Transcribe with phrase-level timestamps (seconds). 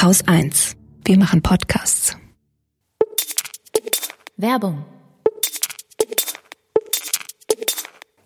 [0.00, 0.76] Haus 1.
[1.04, 2.16] Wir machen Podcasts.
[4.36, 4.84] Werbung.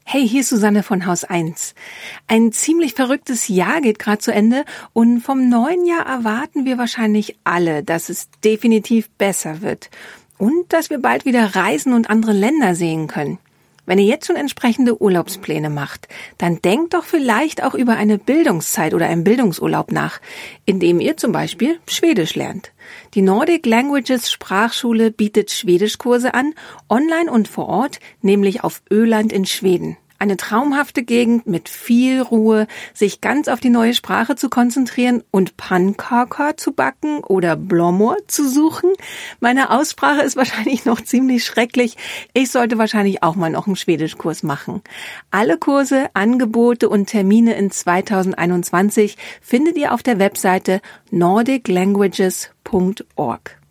[0.05, 1.75] Hey, hier ist Susanne von Haus 1.
[2.27, 7.39] Ein ziemlich verrücktes Jahr geht gerade zu Ende und vom neuen Jahr erwarten wir wahrscheinlich
[7.43, 9.89] alle, dass es definitiv besser wird
[10.37, 13.39] und dass wir bald wieder reisen und andere Länder sehen können.
[13.85, 16.07] Wenn ihr jetzt schon entsprechende Urlaubspläne macht,
[16.39, 20.21] dann denkt doch vielleicht auch über eine Bildungszeit oder einen Bildungsurlaub nach,
[20.65, 22.73] indem ihr zum Beispiel Schwedisch lernt.
[23.15, 26.55] Die Nordic Languages Sprachschule bietet Schwedischkurse an,
[26.89, 29.97] online und vor Ort, nämlich auf Öland in Schweden.
[30.23, 35.57] Eine traumhafte Gegend mit viel Ruhe, sich ganz auf die neue Sprache zu konzentrieren und
[35.57, 38.93] Pankaka zu backen oder Blomor zu suchen.
[39.41, 41.97] Meine Aussprache ist wahrscheinlich noch ziemlich schrecklich.
[42.35, 44.83] Ich sollte wahrscheinlich auch mal noch einen Schwedischkurs machen.
[45.33, 50.81] Alle Kurse, Angebote und Termine in 2021 findet ihr auf der Webseite
[51.11, 53.62] nordiclanguages.org.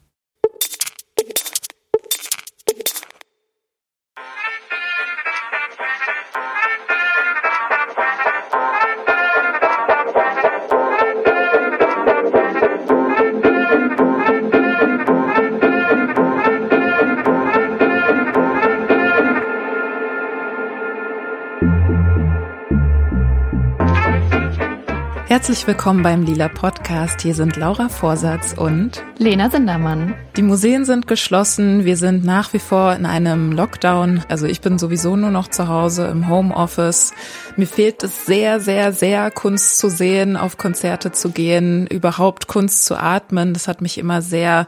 [25.31, 27.21] Herzlich willkommen beim Lila Podcast.
[27.21, 30.13] Hier sind Laura Vorsatz und Lena Sindermann.
[30.35, 31.85] Die Museen sind geschlossen.
[31.85, 34.25] Wir sind nach wie vor in einem Lockdown.
[34.27, 37.13] Also ich bin sowieso nur noch zu Hause im Homeoffice.
[37.55, 42.83] Mir fehlt es sehr, sehr, sehr, Kunst zu sehen, auf Konzerte zu gehen, überhaupt Kunst
[42.83, 43.53] zu atmen.
[43.53, 44.67] Das hat mich immer sehr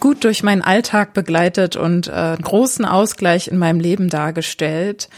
[0.00, 5.10] gut durch meinen Alltag begleitet und äh, einen großen Ausgleich in meinem Leben dargestellt.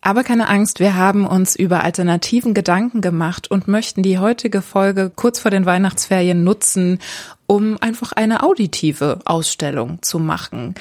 [0.00, 5.10] Aber keine Angst, wir haben uns über alternativen Gedanken gemacht und möchten die heutige Folge
[5.14, 7.00] kurz vor den Weihnachtsferien nutzen,
[7.46, 10.74] um einfach eine auditive Ausstellung zu machen,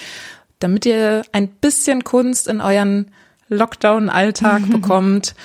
[0.59, 3.11] damit ihr ein bisschen Kunst in euren
[3.49, 5.35] Lockdown-Alltag bekommt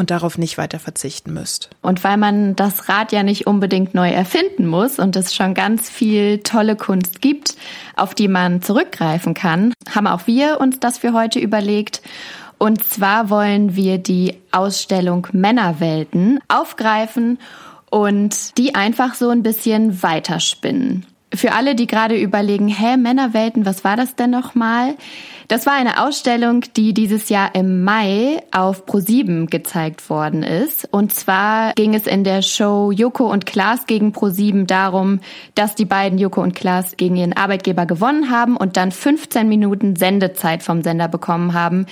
[0.00, 1.70] und darauf nicht weiter verzichten müsst.
[1.82, 5.88] Und weil man das Rad ja nicht unbedingt neu erfinden muss und es schon ganz
[5.90, 7.54] viel tolle Kunst gibt,
[7.96, 12.00] auf die man zurückgreifen kann, haben auch wir uns das für heute überlegt
[12.60, 17.38] und zwar wollen wir die Ausstellung Männerwelten aufgreifen
[17.88, 21.06] und die einfach so ein bisschen weiterspinnen.
[21.32, 24.96] Für alle, die gerade überlegen, hä, Männerwelten, was war das denn nochmal?
[25.50, 30.86] Das war eine Ausstellung, die dieses Jahr im Mai auf Pro7 gezeigt worden ist.
[30.92, 35.18] Und zwar ging es in der Show Joko und Klaas gegen Pro7 darum,
[35.56, 39.96] dass die beiden Joko und Klaas gegen ihren Arbeitgeber gewonnen haben und dann 15 Minuten
[39.96, 41.86] Sendezeit vom Sender bekommen haben.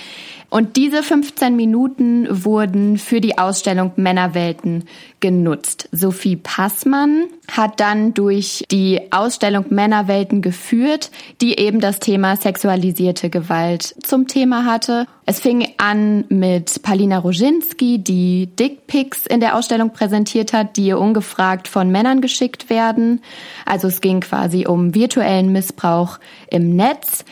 [0.49, 4.85] Und diese 15 Minuten wurden für die Ausstellung Männerwelten
[5.19, 5.89] genutzt.
[5.91, 11.11] Sophie Passmann hat dann durch die Ausstellung Männerwelten geführt,
[11.41, 15.05] die eben das Thema sexualisierte Gewalt zum Thema hatte.
[15.25, 20.99] Es fing an mit Palina Roginski, die Dickpics in der Ausstellung präsentiert hat, die ihr
[20.99, 23.21] ungefragt von Männern geschickt werden.
[23.65, 26.17] Also es ging quasi um virtuellen Missbrauch
[26.49, 27.25] im Netz.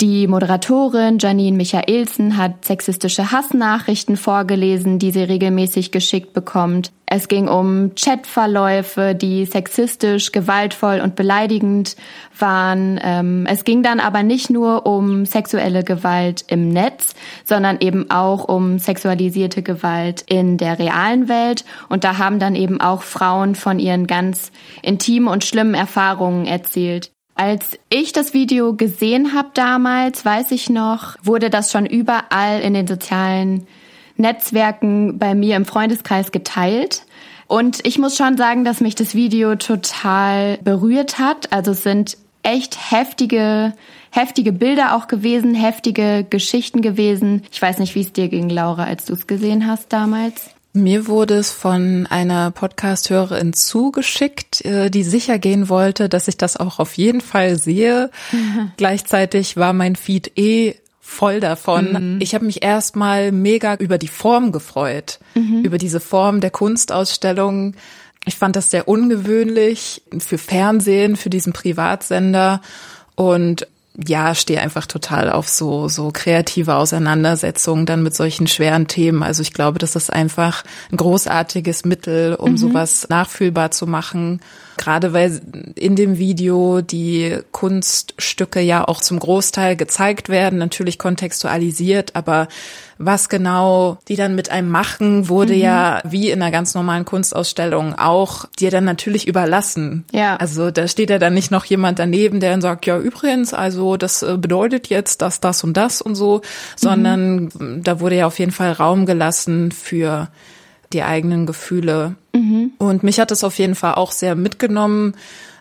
[0.00, 6.90] Die Moderatorin Janine Michaelsen hat sexistische Hassnachrichten vorgelesen, die sie regelmäßig geschickt bekommt.
[7.06, 11.94] Es ging um Chatverläufe, die sexistisch, gewaltvoll und beleidigend
[12.36, 12.98] waren.
[13.00, 18.48] Ähm, es ging dann aber nicht nur um sexuelle Gewalt im Netz, sondern eben auch
[18.48, 21.64] um sexualisierte Gewalt in der realen Welt.
[21.88, 24.50] Und da haben dann eben auch Frauen von ihren ganz
[24.82, 27.13] intimen und schlimmen Erfahrungen erzählt.
[27.34, 32.74] Als ich das Video gesehen habe damals, weiß ich noch, wurde das schon überall in
[32.74, 33.66] den sozialen
[34.16, 37.04] Netzwerken bei mir im Freundeskreis geteilt.
[37.48, 41.52] Und ich muss schon sagen, dass mich das Video total berührt hat.
[41.52, 43.72] Also es sind echt heftige,
[44.10, 47.42] heftige Bilder auch gewesen, heftige Geschichten gewesen.
[47.50, 50.53] Ich weiß nicht, wie es dir ging, Laura, als du es gesehen hast damals.
[50.76, 56.56] Mir wurde es von einer Podcast-Hörerin zugeschickt, äh, die sicher gehen wollte, dass ich das
[56.56, 58.10] auch auf jeden Fall sehe.
[58.32, 58.72] Mhm.
[58.76, 62.14] Gleichzeitig war mein Feed eh voll davon.
[62.14, 62.20] Mhm.
[62.20, 65.62] Ich habe mich erstmal mega über die Form gefreut, mhm.
[65.62, 67.76] über diese Form der Kunstausstellung.
[68.24, 72.60] Ich fand das sehr ungewöhnlich für Fernsehen, für diesen Privatsender
[73.14, 79.22] und ja, stehe einfach total auf so, so kreative Auseinandersetzungen dann mit solchen schweren Themen.
[79.22, 82.56] Also ich glaube, das ist einfach ein großartiges Mittel, um mhm.
[82.56, 84.40] sowas nachfühlbar zu machen.
[84.76, 85.40] Gerade weil
[85.74, 92.48] in dem Video die Kunststücke ja auch zum Großteil gezeigt werden, natürlich kontextualisiert, aber
[92.98, 95.60] was genau die dann mit einem machen, wurde mhm.
[95.60, 100.04] ja wie in einer ganz normalen Kunstausstellung auch dir dann natürlich überlassen.
[100.12, 100.36] Ja.
[100.36, 103.96] Also da steht ja dann nicht noch jemand daneben, der dann sagt, ja übrigens, also
[103.96, 106.42] das äh, bedeutet jetzt dass das und das und so,
[106.76, 107.82] sondern mhm.
[107.82, 110.28] da wurde ja auf jeden Fall Raum gelassen für
[110.92, 112.16] die eigenen Gefühle.
[112.78, 115.14] Und mich hat es auf jeden Fall auch sehr mitgenommen.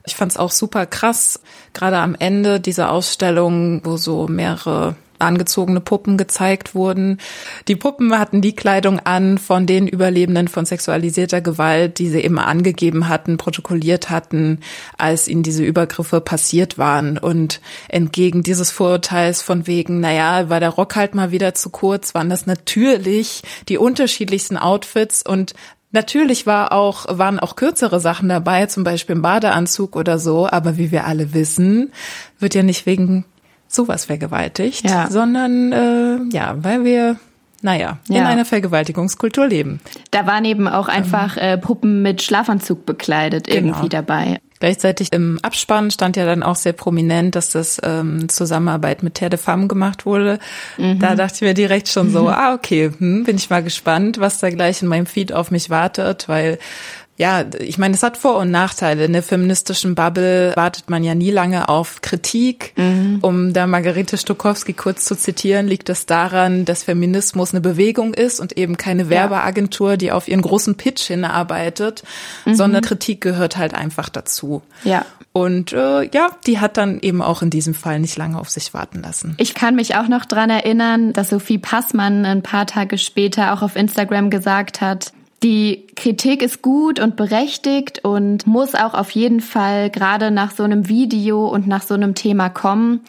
[0.06, 1.39] Ich fand es auch super krass,
[1.74, 7.19] gerade am Ende dieser Ausstellung, wo so mehrere angezogene Puppen gezeigt wurden.
[7.68, 12.39] Die Puppen hatten die Kleidung an von den Überlebenden von sexualisierter Gewalt, die sie eben
[12.39, 14.60] angegeben hatten, protokolliert hatten,
[14.98, 17.18] als ihnen diese Übergriffe passiert waren.
[17.18, 22.13] Und entgegen dieses Vorurteils von wegen, naja, war der Rock halt mal wieder zu kurz,
[22.13, 25.54] waren das natürlich die unterschiedlichsten Outfits und
[25.94, 30.78] Natürlich war auch, waren auch kürzere Sachen dabei, zum Beispiel im Badeanzug oder so, aber
[30.78, 31.92] wie wir alle wissen,
[32.40, 33.25] wird ja nicht wegen
[33.68, 35.07] sowas vergewaltigt, ja.
[35.10, 37.18] sondern äh, ja, weil wir
[37.62, 38.22] naja, ja.
[38.22, 39.80] in einer Vergewaltigungskultur leben.
[40.12, 43.68] Da waren eben auch einfach äh, Puppen mit Schlafanzug bekleidet genau.
[43.68, 44.39] irgendwie dabei.
[44.63, 49.31] Gleichzeitig im Abspann stand ja dann auch sehr prominent, dass das ähm, Zusammenarbeit mit Terre
[49.31, 50.39] de Femme gemacht wurde.
[50.77, 51.00] Mhm.
[51.00, 54.39] Da dachte ich mir direkt schon so, ah, okay, hm, bin ich mal gespannt, was
[54.39, 56.60] da gleich in meinem Feed auf mich wartet, weil
[57.15, 59.06] ja, ich meine, es hat Vor- und Nachteile.
[59.06, 62.74] In der feministischen Bubble wartet man ja nie lange auf Kritik.
[62.75, 63.19] Mhm.
[63.21, 68.39] Um da Margarete Stokowski kurz zu zitieren, liegt es daran, dass Feminismus eine Bewegung ist
[68.39, 72.04] und eben keine Werbeagentur, die auf ihren großen Pitch hinarbeitet,
[72.45, 72.56] mhm.
[72.56, 74.63] sondern Kritik gehört halt einfach dazu.
[74.83, 75.06] Ja.
[75.33, 78.74] Und äh, ja, die hat dann eben auch in diesem Fall nicht lange auf sich
[78.74, 79.36] warten lassen.
[79.38, 83.62] Ich kann mich auch noch dran erinnern, dass Sophie Passmann ein paar Tage später auch
[83.62, 85.12] auf Instagram gesagt hat,
[85.44, 90.63] die Kritik ist gut und berechtigt und muss auch auf jeden Fall gerade nach so
[90.63, 93.01] einem Video und nach so einem Thema kommen.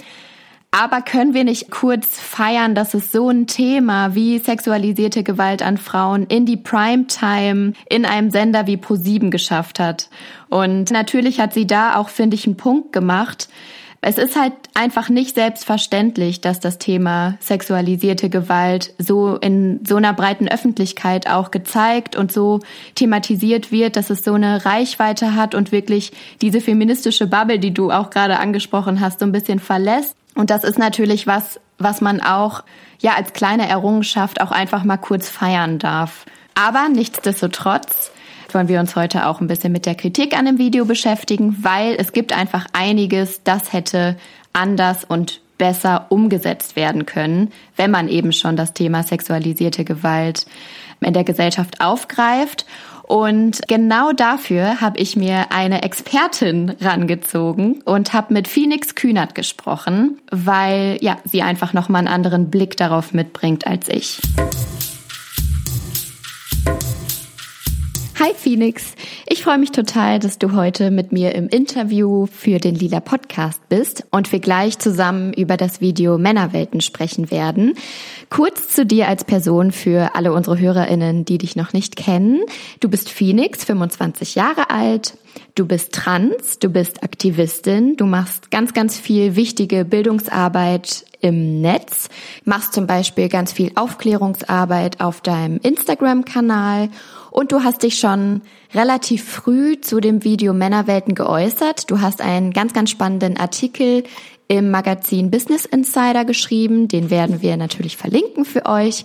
[0.73, 5.79] Aber können wir nicht kurz feiern, dass es so ein Thema wie sexualisierte Gewalt an
[5.79, 10.11] Frauen in die Primetime in einem Sender wie Pro7 geschafft hat?
[10.49, 13.49] Und natürlich hat sie da auch, finde ich, einen Punkt gemacht,
[14.07, 20.13] es ist halt einfach nicht selbstverständlich, dass das Thema sexualisierte Gewalt so in so einer
[20.13, 22.61] breiten Öffentlichkeit auch gezeigt und so
[22.95, 26.13] thematisiert wird, dass es so eine Reichweite hat und wirklich
[26.43, 30.15] diese feministische Bubble, die du auch gerade angesprochen hast, so ein bisschen verlässt.
[30.35, 32.63] Und das ist natürlich was, was man auch,
[33.01, 36.27] ja, als kleine Errungenschaft auch einfach mal kurz feiern darf.
[36.55, 38.11] Aber nichtsdestotrotz
[38.55, 41.97] wollen wir uns heute auch ein bisschen mit der Kritik an dem Video beschäftigen, weil
[41.99, 44.17] es gibt einfach einiges, das hätte
[44.53, 50.47] anders und besser umgesetzt werden können, wenn man eben schon das Thema sexualisierte Gewalt
[51.01, 52.67] in der Gesellschaft aufgreift.
[53.03, 60.19] Und genau dafür habe ich mir eine Expertin rangezogen und habe mit Phoenix Kühnert gesprochen,
[60.31, 64.21] weil ja, sie einfach noch mal einen anderen Blick darauf mitbringt als ich.
[68.21, 68.95] Hi Phoenix,
[69.27, 73.69] ich freue mich total, dass du heute mit mir im Interview für den Lila Podcast
[73.69, 77.75] bist und wir gleich zusammen über das Video Männerwelten sprechen werden.
[78.31, 82.43] Kurz zu dir als Person für alle unsere Hörerinnen, die dich noch nicht kennen.
[82.79, 85.19] Du bist Phoenix, 25 Jahre alt.
[85.57, 92.09] Du bist trans, du bist Aktivistin, du machst ganz, ganz viel wichtige Bildungsarbeit im Netz,
[92.45, 96.91] machst zum Beispiel ganz viel Aufklärungsarbeit auf deinem Instagram-Kanal
[97.35, 98.43] und du hast dich schon
[98.75, 101.91] relativ früh zu dem Video Männerwelten geäußert.
[101.91, 104.05] Du hast einen ganz, ganz spannenden Artikel
[104.47, 106.87] im Magazin Business Insider geschrieben.
[106.87, 109.05] Den werden wir natürlich verlinken für euch.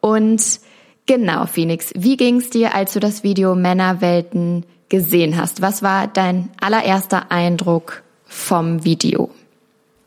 [0.00, 0.60] Und
[1.04, 5.60] genau, Phoenix, wie ging's dir, als du das Video Männerwelten gesehen hast?
[5.60, 9.28] Was war dein allererster Eindruck vom Video?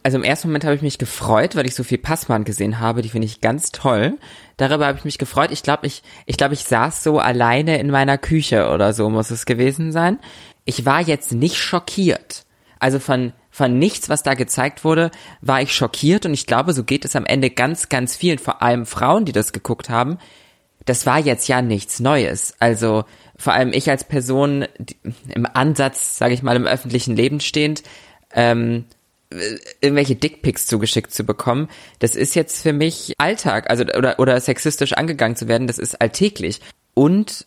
[0.04, 3.02] Also im ersten Moment habe ich mich gefreut, weil ich so viel Passmann gesehen habe.
[3.02, 4.18] Die finde ich ganz toll.
[4.58, 5.52] Darüber habe ich mich gefreut.
[5.52, 9.30] Ich glaube, ich, ich glaube, ich saß so alleine in meiner Küche oder so muss
[9.30, 10.20] es gewesen sein.
[10.66, 12.46] Ich war jetzt nicht schockiert.
[12.80, 16.84] Also von, von nichts, was da gezeigt wurde, war ich schockiert und ich glaube, so
[16.84, 20.18] geht es am Ende ganz, ganz vielen, vor allem Frauen, die das geguckt haben.
[20.86, 22.56] Das war jetzt ja nichts Neues.
[22.58, 23.06] Also
[23.38, 24.66] vor allem ich als Person
[25.30, 27.84] im Ansatz, sage ich mal, im öffentlichen Leben stehend,
[28.34, 28.86] ähm,
[29.80, 31.70] irgendwelche Dickpics zugeschickt zu bekommen,
[32.00, 36.02] das ist jetzt für mich Alltag, also oder oder sexistisch angegangen zu werden, das ist
[36.02, 36.60] alltäglich
[36.94, 37.46] und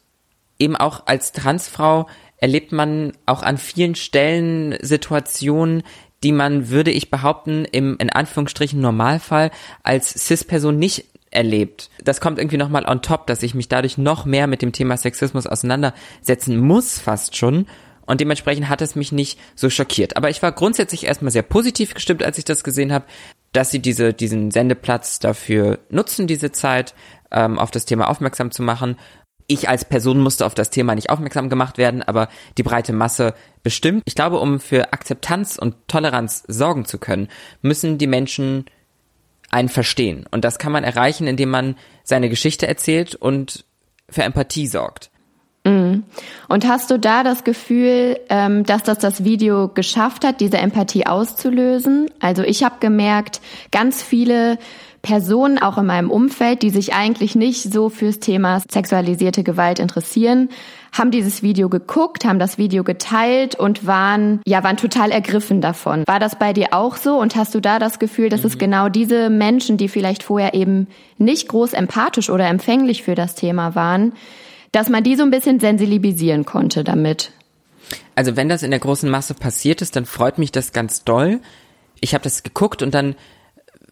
[0.59, 5.83] eben auch als Transfrau erlebt man auch an vielen Stellen Situationen,
[6.23, 9.51] die man, würde ich behaupten, im in Anführungsstrichen Normalfall
[9.83, 11.91] als Cis-Person nicht erlebt.
[12.03, 14.97] Das kommt irgendwie nochmal on top, dass ich mich dadurch noch mehr mit dem Thema
[14.97, 17.67] Sexismus auseinandersetzen muss, fast schon
[18.07, 20.17] und dementsprechend hat es mich nicht so schockiert.
[20.17, 23.07] Aber ich war grundsätzlich erstmal sehr positiv gestimmt, als ich das gesehen habe.
[23.53, 26.93] dass sie diese, diesen Sendeplatz dafür nutzen, diese Zeit,
[27.31, 28.97] ähm, auf das Thema aufmerksam zu machen.
[29.47, 33.35] Ich als Person musste auf das Thema nicht aufmerksam gemacht werden, aber die breite Masse
[33.63, 34.03] bestimmt.
[34.07, 37.29] Ich glaube, um für Akzeptanz und Toleranz sorgen zu können,
[37.61, 38.65] müssen die Menschen
[39.51, 40.27] einen verstehen.
[40.31, 43.65] Und das kann man erreichen, indem man seine Geschichte erzählt und
[44.09, 45.11] für Empathie sorgt.
[45.65, 46.05] Mhm.
[46.49, 51.07] Und hast du da das Gefühl, ähm, dass das das Video geschafft hat, diese Empathie
[51.07, 52.11] auszulösen?
[52.21, 53.41] Also ich habe gemerkt,
[53.71, 54.59] ganz viele
[55.05, 60.49] Personen auch in meinem Umfeld, die sich eigentlich nicht so fürs Thema sexualisierte Gewalt interessieren,
[60.93, 66.05] haben dieses Video geguckt, haben das Video geteilt und waren, ja, waren total ergriffen davon.
[66.07, 67.19] War das bei dir auch so?
[67.19, 68.47] Und hast du da das Gefühl, dass mhm.
[68.47, 73.35] es genau diese Menschen, die vielleicht vorher eben nicht groß empathisch oder empfänglich für das
[73.35, 74.15] Thema waren,
[74.75, 77.31] dass man die so ein bisschen sensibilisieren konnte damit.
[78.15, 81.41] Also wenn das in der großen Masse passiert ist, dann freut mich das ganz doll.
[82.01, 83.15] Ich habe das geguckt und dann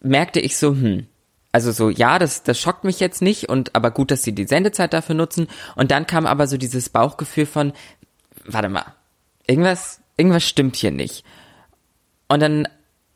[0.01, 1.07] merkte ich so, hm,
[1.53, 4.45] also so, ja, das, das schockt mich jetzt nicht und aber gut, dass sie die
[4.45, 5.47] Sendezeit dafür nutzen.
[5.75, 7.71] Und dann kam aber so dieses Bauchgefühl von,
[8.45, 8.85] warte mal,
[9.47, 11.23] irgendwas, irgendwas stimmt hier nicht.
[12.27, 12.67] Und dann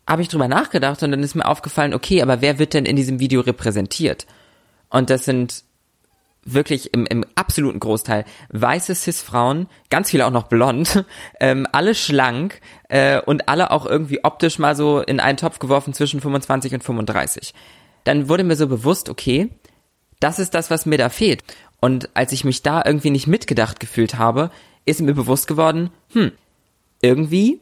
[0.07, 2.95] habe ich drüber nachgedacht und dann ist mir aufgefallen, okay, aber wer wird denn in
[2.95, 4.25] diesem Video repräsentiert?
[4.89, 5.63] Und das sind
[6.53, 11.05] wirklich im, im absoluten Großteil weiße Cis-Frauen, ganz viele auch noch blond,
[11.39, 15.93] ähm, alle schlank äh, und alle auch irgendwie optisch mal so in einen Topf geworfen
[15.93, 17.53] zwischen 25 und 35.
[18.03, 19.49] Dann wurde mir so bewusst, okay,
[20.19, 21.43] das ist das, was mir da fehlt.
[21.79, 24.49] Und als ich mich da irgendwie nicht mitgedacht gefühlt habe,
[24.85, 26.31] ist mir bewusst geworden, hm,
[27.01, 27.59] irgendwie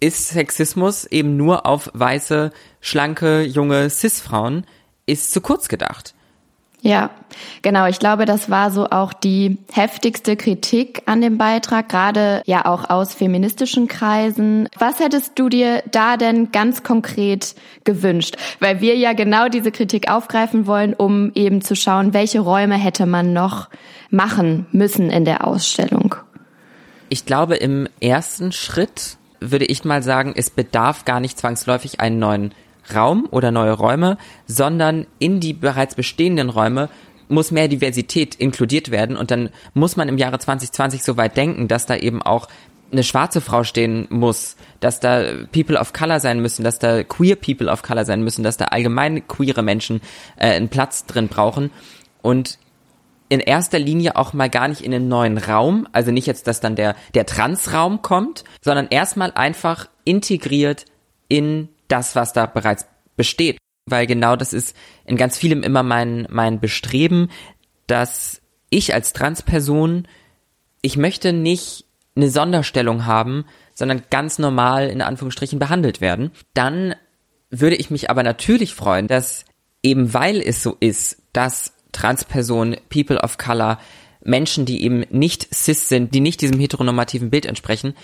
[0.00, 4.66] ist Sexismus eben nur auf weiße, schlanke, junge Cis-Frauen,
[5.06, 6.14] ist zu kurz gedacht.
[6.80, 7.10] Ja,
[7.62, 7.86] genau.
[7.86, 12.88] Ich glaube, das war so auch die heftigste Kritik an dem Beitrag, gerade ja auch
[12.88, 14.68] aus feministischen Kreisen.
[14.78, 18.36] Was hättest du dir da denn ganz konkret gewünscht?
[18.60, 23.06] Weil wir ja genau diese Kritik aufgreifen wollen, um eben zu schauen, welche Räume hätte
[23.06, 23.68] man noch
[24.10, 26.14] machen müssen in der Ausstellung.
[27.08, 32.18] Ich glaube, im ersten Schritt würde ich mal sagen, es bedarf gar nicht zwangsläufig einen
[32.18, 32.54] neuen
[32.94, 36.88] Raum oder neue Räume, sondern in die bereits bestehenden Räume
[37.28, 39.16] muss mehr Diversität inkludiert werden.
[39.16, 42.48] Und dann muss man im Jahre 2020 so weit denken, dass da eben auch
[42.90, 47.36] eine schwarze Frau stehen muss, dass da People of Color sein müssen, dass da queer
[47.36, 50.00] People of Color sein müssen, dass da allgemein queere Menschen
[50.36, 51.70] äh, einen Platz drin brauchen.
[52.22, 52.58] Und
[53.28, 56.60] in erster Linie auch mal gar nicht in einen neuen Raum, also nicht jetzt, dass
[56.60, 60.86] dann der der Transraum kommt, sondern erstmal einfach integriert
[61.28, 63.58] in das, was da bereits besteht.
[63.86, 67.30] Weil genau das ist in ganz vielem immer mein, mein Bestreben,
[67.86, 70.06] dass ich als Transperson,
[70.82, 76.32] ich möchte nicht eine Sonderstellung haben, sondern ganz normal in Anführungsstrichen behandelt werden.
[76.52, 76.94] Dann
[77.50, 79.44] würde ich mich aber natürlich freuen, dass
[79.82, 83.78] eben weil es so ist, dass Transpersonen, People of Color,
[84.22, 87.94] Menschen, die eben nicht cis sind, die nicht diesem heteronormativen Bild entsprechen,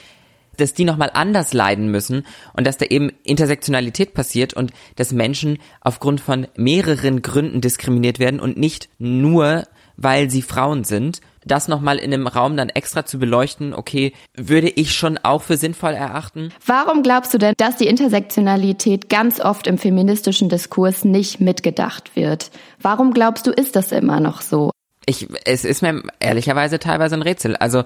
[0.56, 5.58] dass die nochmal anders leiden müssen und dass da eben Intersektionalität passiert und dass Menschen
[5.80, 9.64] aufgrund von mehreren Gründen diskriminiert werden und nicht nur,
[9.96, 11.20] weil sie Frauen sind.
[11.46, 15.58] Das nochmal in einem Raum dann extra zu beleuchten, okay, würde ich schon auch für
[15.58, 16.52] sinnvoll erachten.
[16.64, 22.50] Warum glaubst du denn, dass die Intersektionalität ganz oft im feministischen Diskurs nicht mitgedacht wird?
[22.80, 24.70] Warum glaubst du, ist das immer noch so?
[25.06, 27.56] Ich, es ist mir ehrlicherweise teilweise ein Rätsel.
[27.56, 27.84] Also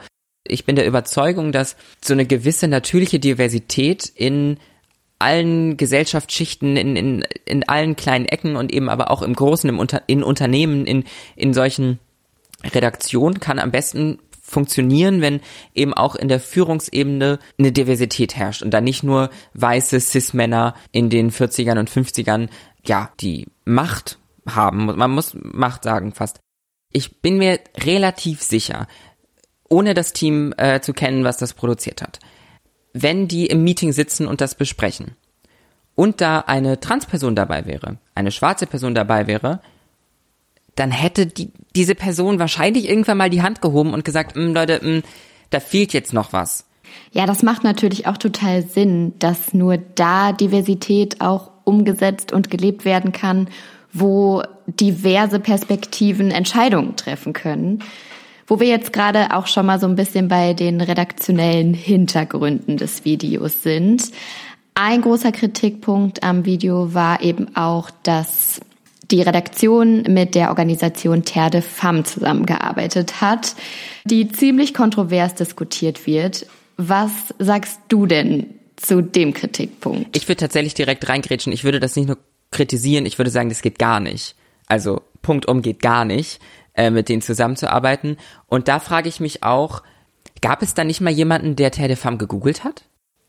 [0.49, 4.59] ich bin der Überzeugung, dass so eine gewisse natürliche Diversität in
[5.19, 9.79] allen Gesellschaftsschichten, in, in, in allen kleinen Ecken und eben aber auch im Großen, im
[9.79, 11.99] Unter, in Unternehmen, in, in solchen
[12.65, 15.41] Redaktionen kann am besten funktionieren, wenn
[15.75, 21.11] eben auch in der Führungsebene eine Diversität herrscht und da nicht nur weiße Cis-Männer in
[21.11, 22.49] den 40ern und 50ern,
[22.87, 24.87] ja, die Macht haben.
[24.87, 26.41] Man muss Macht sagen fast.
[26.91, 28.87] Ich bin mir relativ sicher,
[29.69, 32.19] ohne das Team äh, zu kennen, was das produziert hat.
[32.93, 35.17] Wenn die im Meeting sitzen und das besprechen
[35.95, 39.61] und da eine Transperson dabei wäre, eine schwarze Person dabei wäre,
[40.75, 44.81] dann hätte die, diese Person wahrscheinlich irgendwann mal die Hand gehoben und gesagt, hm, Leute,
[44.83, 45.03] mh, hm,
[45.51, 46.67] da fehlt jetzt noch was.
[47.13, 52.85] Ja, das macht natürlich auch total Sinn, dass nur da Diversität auch umgesetzt und gelebt
[52.85, 53.49] werden kann,
[53.93, 57.83] wo diverse Perspektiven Entscheidungen treffen können.
[58.49, 63.05] Wo wir jetzt gerade auch schon mal so ein bisschen bei den redaktionellen Hintergründen des
[63.05, 64.11] Videos sind.
[64.75, 68.61] Ein großer Kritikpunkt am Video war eben auch, dass
[69.11, 73.55] die Redaktion mit der Organisation Terre de Femme zusammengearbeitet hat,
[74.05, 76.47] die ziemlich kontrovers diskutiert wird.
[76.77, 80.17] Was sagst du denn zu dem Kritikpunkt?
[80.17, 81.53] Ich würde tatsächlich direkt reingrätschen.
[81.53, 82.19] Ich würde das nicht nur
[82.51, 84.35] kritisieren, ich würde sagen, das geht gar nicht.
[84.67, 86.39] Also Punkt um geht gar nicht,
[86.79, 88.17] äh, mit denen zusammenzuarbeiten.
[88.47, 89.83] Und da frage ich mich auch,
[90.41, 92.85] gab es da nicht mal jemanden, der Terre de Femme gegoogelt hat?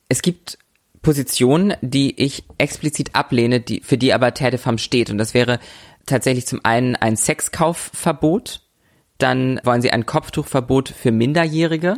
[0.08, 0.58] Es gibt
[1.02, 5.10] Positionen, die ich explizit ablehne, die, für die aber Terre de Femme steht.
[5.10, 5.60] Und das wäre
[6.06, 8.62] tatsächlich zum einen ein Sexkaufverbot,
[9.18, 11.96] dann wollen sie ein Kopftuchverbot für Minderjährige,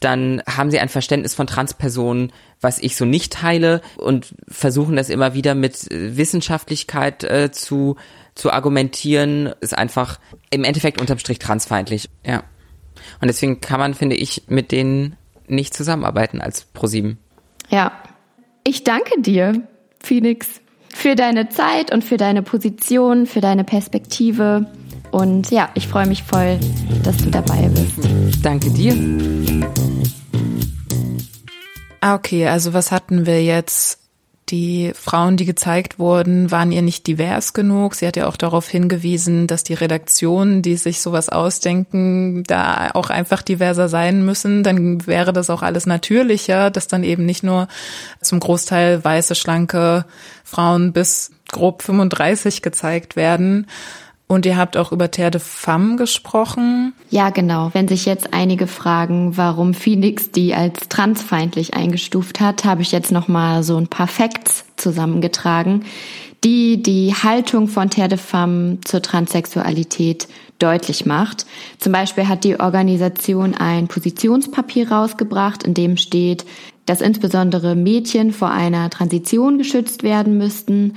[0.00, 5.10] dann haben sie ein Verständnis von Transpersonen, was ich so nicht teile und versuchen das
[5.10, 7.96] immer wieder mit Wissenschaftlichkeit äh, zu,
[8.40, 10.18] zu argumentieren, ist einfach
[10.50, 12.42] im Endeffekt unterm Strich transfeindlich, ja.
[13.20, 15.16] Und deswegen kann man, finde ich, mit denen
[15.46, 17.18] nicht zusammenarbeiten als ProSieben.
[17.68, 17.92] Ja.
[18.64, 19.62] Ich danke dir,
[20.02, 20.60] Phoenix,
[20.94, 24.66] für deine Zeit und für deine Position, für deine Perspektive.
[25.10, 26.58] Und ja, ich freue mich voll,
[27.02, 27.98] dass du dabei bist.
[28.42, 28.94] Danke dir.
[32.00, 33.99] Ah, okay, also was hatten wir jetzt?
[34.50, 37.94] Die Frauen, die gezeigt wurden, waren ihr nicht divers genug.
[37.94, 43.10] Sie hat ja auch darauf hingewiesen, dass die Redaktionen, die sich sowas ausdenken, da auch
[43.10, 44.64] einfach diverser sein müssen.
[44.64, 47.68] Dann wäre das auch alles natürlicher, dass dann eben nicht nur
[48.20, 50.04] zum Großteil weiße, schlanke
[50.42, 53.66] Frauen bis grob 35 gezeigt werden.
[54.30, 56.92] Und ihr habt auch über Terre de Femme gesprochen.
[57.10, 57.70] Ja, genau.
[57.72, 63.10] Wenn sich jetzt einige fragen, warum Phoenix die als transfeindlich eingestuft hat, habe ich jetzt
[63.10, 65.84] noch mal so ein paar Facts zusammengetragen,
[66.44, 70.28] die die Haltung von Terre de Femme zur Transsexualität
[70.60, 71.44] deutlich macht.
[71.80, 76.46] Zum Beispiel hat die Organisation ein Positionspapier rausgebracht, in dem steht,
[76.86, 80.94] dass insbesondere Mädchen vor einer Transition geschützt werden müssten,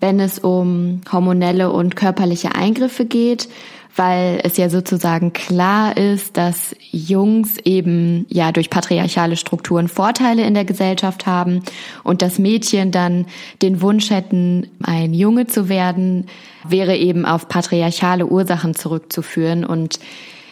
[0.00, 3.48] wenn es um hormonelle und körperliche Eingriffe geht,
[3.96, 10.52] weil es ja sozusagen klar ist, dass Jungs eben ja durch patriarchale Strukturen Vorteile in
[10.52, 11.62] der Gesellschaft haben
[12.04, 13.24] und dass Mädchen dann
[13.62, 16.26] den Wunsch hätten, ein Junge zu werden,
[16.68, 19.64] wäre eben auf patriarchale Ursachen zurückzuführen.
[19.64, 19.98] Und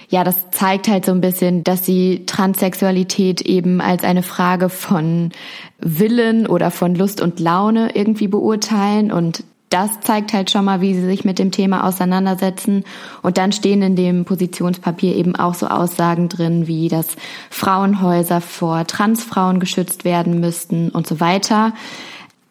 [0.09, 5.31] ja, das zeigt halt so ein bisschen, dass sie Transsexualität eben als eine Frage von
[5.79, 10.95] Willen oder von Lust und Laune irgendwie beurteilen und das zeigt halt schon mal, wie
[10.95, 12.85] sie sich mit dem Thema auseinandersetzen.
[13.23, 17.09] Und dann stehen in dem Positionspapier eben auch so Aussagen drin, wie dass
[17.51, 21.73] Frauenhäuser vor Transfrauen geschützt werden müssten und so weiter.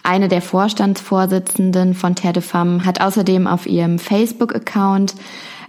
[0.03, 5.15] Eine der Vorstandsvorsitzenden von Terre de Femme hat außerdem auf ihrem Facebook-Account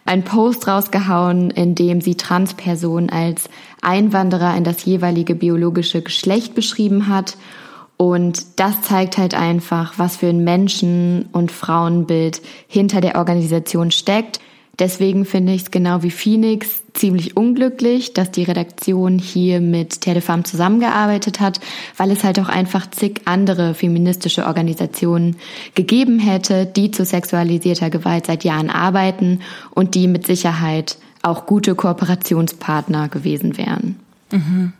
[0.05, 3.49] ein Post rausgehauen, in dem sie Transpersonen als
[3.81, 7.37] Einwanderer in das jeweilige biologische Geschlecht beschrieben hat.
[7.97, 14.41] Und das zeigt halt einfach, was für ein Menschen- und Frauenbild hinter der Organisation steckt.
[14.79, 20.45] Deswegen finde ich es genau wie Phoenix ziemlich unglücklich, dass die Redaktion hier mit Telefam
[20.45, 21.61] zusammengearbeitet hat,
[21.97, 25.37] weil es halt auch einfach zig andere feministische Organisationen
[25.75, 31.75] gegeben hätte, die zu sexualisierter Gewalt seit Jahren arbeiten und die mit Sicherheit auch gute
[31.75, 33.97] Kooperationspartner gewesen wären.
[34.31, 34.73] Mhm.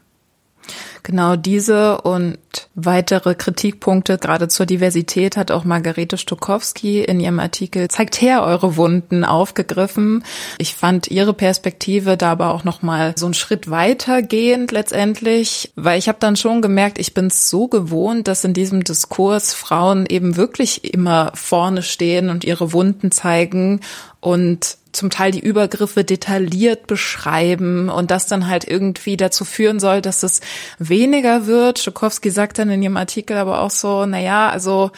[1.03, 2.39] Genau diese und
[2.75, 8.77] weitere Kritikpunkte, gerade zur Diversität, hat auch Margarete Stokowski in ihrem Artikel Zeigt her eure
[8.77, 10.25] Wunden aufgegriffen.
[10.59, 16.09] Ich fand ihre Perspektive da aber auch nochmal so einen Schritt weitergehend letztendlich, weil ich
[16.09, 20.37] habe dann schon gemerkt, ich bin es so gewohnt, dass in diesem Diskurs Frauen eben
[20.37, 23.81] wirklich immer vorne stehen und ihre Wunden zeigen
[24.21, 30.01] und zum Teil die Übergriffe detailliert beschreiben und das dann halt irgendwie dazu führen soll,
[30.01, 30.41] dass es
[30.79, 31.79] weniger wird.
[31.79, 34.91] Schukowski sagt dann in ihrem Artikel aber auch so, na ja, also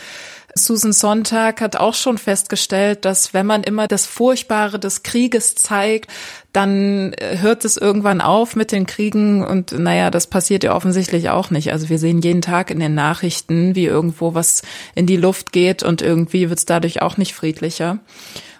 [0.58, 6.10] Susan Sontag hat auch schon festgestellt, dass wenn man immer das Furchtbare des Krieges zeigt,
[6.52, 11.28] dann äh, hört es irgendwann auf mit den Kriegen und naja, das passiert ja offensichtlich
[11.28, 11.72] auch nicht.
[11.72, 14.62] Also wir sehen jeden Tag in den Nachrichten, wie irgendwo was
[14.94, 17.98] in die Luft geht und irgendwie wird es dadurch auch nicht friedlicher.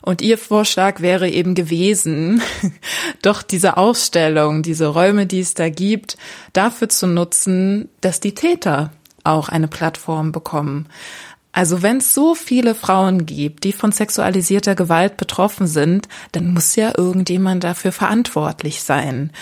[0.07, 2.41] Und ihr Vorschlag wäre eben gewesen,
[3.23, 6.17] doch diese Ausstellung, diese Räume, die es da gibt,
[6.53, 8.93] dafür zu nutzen, dass die Täter
[9.25, 10.87] auch eine Plattform bekommen.
[11.51, 16.77] Also wenn es so viele Frauen gibt, die von sexualisierter Gewalt betroffen sind, dann muss
[16.77, 19.33] ja irgendjemand dafür verantwortlich sein.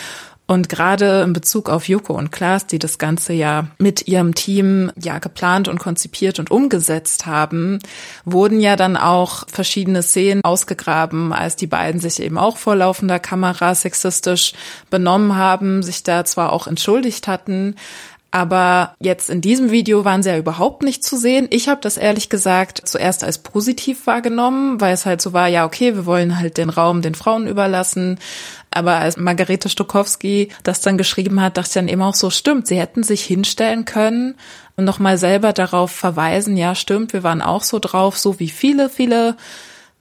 [0.46, 4.92] Und gerade in Bezug auf Joko und Klaas, die das Ganze ja mit ihrem Team
[5.00, 7.78] ja geplant und konzipiert und umgesetzt haben,
[8.26, 13.18] wurden ja dann auch verschiedene Szenen ausgegraben, als die beiden sich eben auch vor laufender
[13.18, 14.52] Kamera sexistisch
[14.90, 17.74] benommen haben, sich da zwar auch entschuldigt hatten,
[18.34, 21.46] Aber jetzt in diesem Video waren sie ja überhaupt nicht zu sehen.
[21.50, 25.64] Ich habe das ehrlich gesagt zuerst als positiv wahrgenommen, weil es halt so war, ja,
[25.64, 28.18] okay, wir wollen halt den Raum den Frauen überlassen.
[28.74, 32.66] Aber als Margarete Stokowski das dann geschrieben hat, dachte ich dann eben auch so, stimmt,
[32.66, 34.34] sie hätten sich hinstellen können
[34.76, 38.90] und nochmal selber darauf verweisen, ja, stimmt, wir waren auch so drauf, so wie viele,
[38.90, 39.36] viele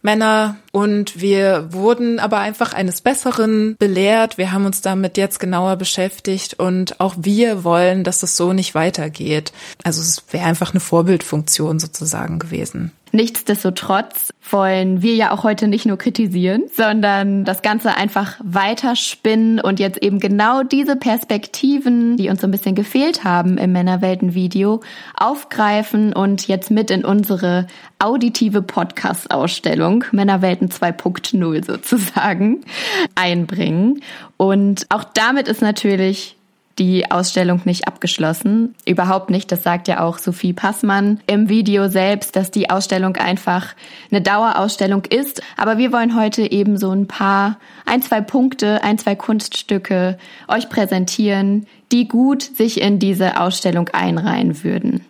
[0.04, 4.38] Männer und wir wurden aber einfach eines Besseren belehrt.
[4.38, 8.76] Wir haben uns damit jetzt genauer beschäftigt und auch wir wollen, dass es so nicht
[8.76, 9.54] weitergeht.
[9.84, 12.92] Also es wäre einfach eine Vorbildfunktion sozusagen gewesen.
[13.16, 19.80] Nichtsdestotrotz wollen wir ja auch heute nicht nur kritisieren, sondern das Ganze einfach weiterspinnen und
[19.80, 24.82] jetzt eben genau diese Perspektiven, die uns so ein bisschen gefehlt haben im Männerwelten-Video,
[25.16, 27.68] aufgreifen und jetzt mit in unsere
[28.00, 32.62] auditive Podcast-Ausstellung Männerwelten 2.0 sozusagen
[33.16, 34.02] einbringen.
[34.38, 36.36] Und auch damit ist natürlich
[36.80, 38.76] die Ausstellung nicht abgeschlossen.
[38.86, 39.52] Überhaupt nicht.
[39.52, 43.76] Das sagt ja auch Sophie Passmann im Video selbst, dass die Ausstellung einfach
[44.12, 45.42] eine Dauerausstellung ist.
[45.58, 50.70] Aber wir wollen heute eben so ein paar, ein, zwei Punkte, ein, zwei Kunststücke euch
[50.70, 55.06] präsentieren, die gut sich in diese Ausstellung einreihen würden.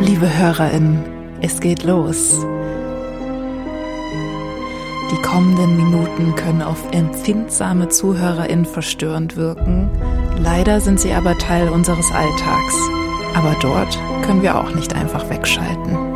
[0.00, 1.04] Liebe HörerInnen,
[1.42, 2.38] es geht los.
[5.10, 9.90] Die kommenden Minuten können auf empfindsame ZuhörerInnen verstörend wirken.
[10.38, 12.76] Leider sind sie aber Teil unseres Alltags.
[13.34, 16.09] Aber dort können wir auch nicht einfach wegschalten.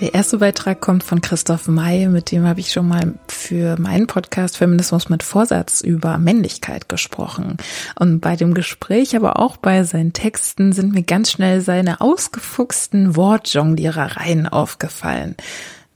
[0.00, 4.06] Der erste Beitrag kommt von Christoph May, mit dem habe ich schon mal für meinen
[4.06, 7.58] Podcast Feminismus mit Vorsatz über Männlichkeit gesprochen.
[7.98, 13.14] Und bei dem Gespräch, aber auch bei seinen Texten sind mir ganz schnell seine ausgefuchsten
[13.14, 15.36] Wortjonglierereien aufgefallen.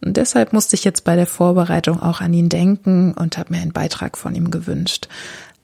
[0.04, 3.62] Und deshalb musste ich jetzt bei der Vorbereitung auch an ihn denken und habe mir
[3.62, 5.08] einen Beitrag von ihm gewünscht.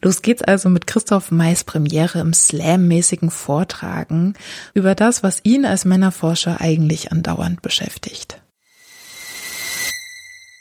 [0.02, 4.34] Los geht's also mit Christoph Mays Premiere im Slam-mäßigen Vortragen
[4.72, 8.40] über das, was ihn als Männerforscher eigentlich andauernd beschäftigt.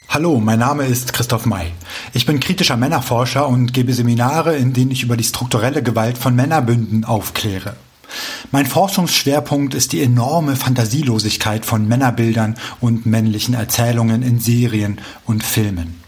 [0.08, 1.72] Hallo, mein Name ist Christoph May.
[2.12, 6.34] Ich bin kritischer Männerforscher und gebe Seminare, in denen ich über die strukturelle Gewalt von
[6.34, 7.76] Männerbünden aufkläre.
[8.50, 15.99] Mein Forschungsschwerpunkt ist die enorme Fantasielosigkeit von Männerbildern und männlichen Erzählungen in Serien und Filmen.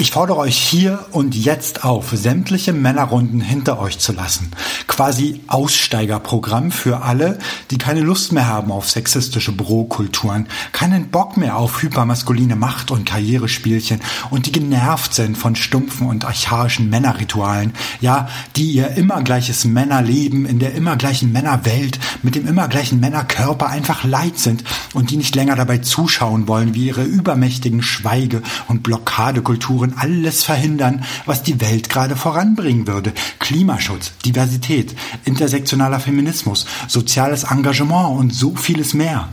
[0.00, 4.52] Ich fordere euch hier und jetzt auf, sämtliche Männerrunden hinter euch zu lassen.
[4.86, 7.40] Quasi Aussteigerprogramm für alle,
[7.72, 13.06] die keine Lust mehr haben auf sexistische Bürokulturen, keinen Bock mehr auf hypermaskuline Macht- und
[13.06, 19.64] Karrierespielchen und die genervt sind von stumpfen und archaischen Männerritualen, ja, die ihr immer gleiches
[19.64, 24.62] Männerleben in der immer gleichen Männerwelt mit dem immer gleichen Männerkörper einfach leid sind
[24.94, 30.44] und die nicht länger dabei zuschauen wollen, wie ihre übermächtigen Schweige- und Blockadekulturen würden alles
[30.44, 33.12] verhindern, was die Welt gerade voranbringen würde.
[33.38, 39.28] Klimaschutz, Diversität, intersektionaler Feminismus, soziales Engagement und so vieles mehr.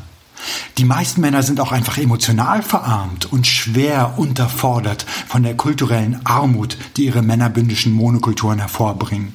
[0.78, 6.78] Die meisten Männer sind auch einfach emotional verarmt und schwer unterfordert von der kulturellen Armut,
[6.98, 9.34] die ihre männerbündischen Monokulturen hervorbringen.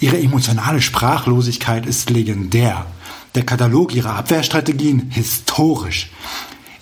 [0.00, 2.84] Ihre emotionale Sprachlosigkeit ist legendär.
[3.36, 6.10] Der Katalog ihrer Abwehrstrategien historisch.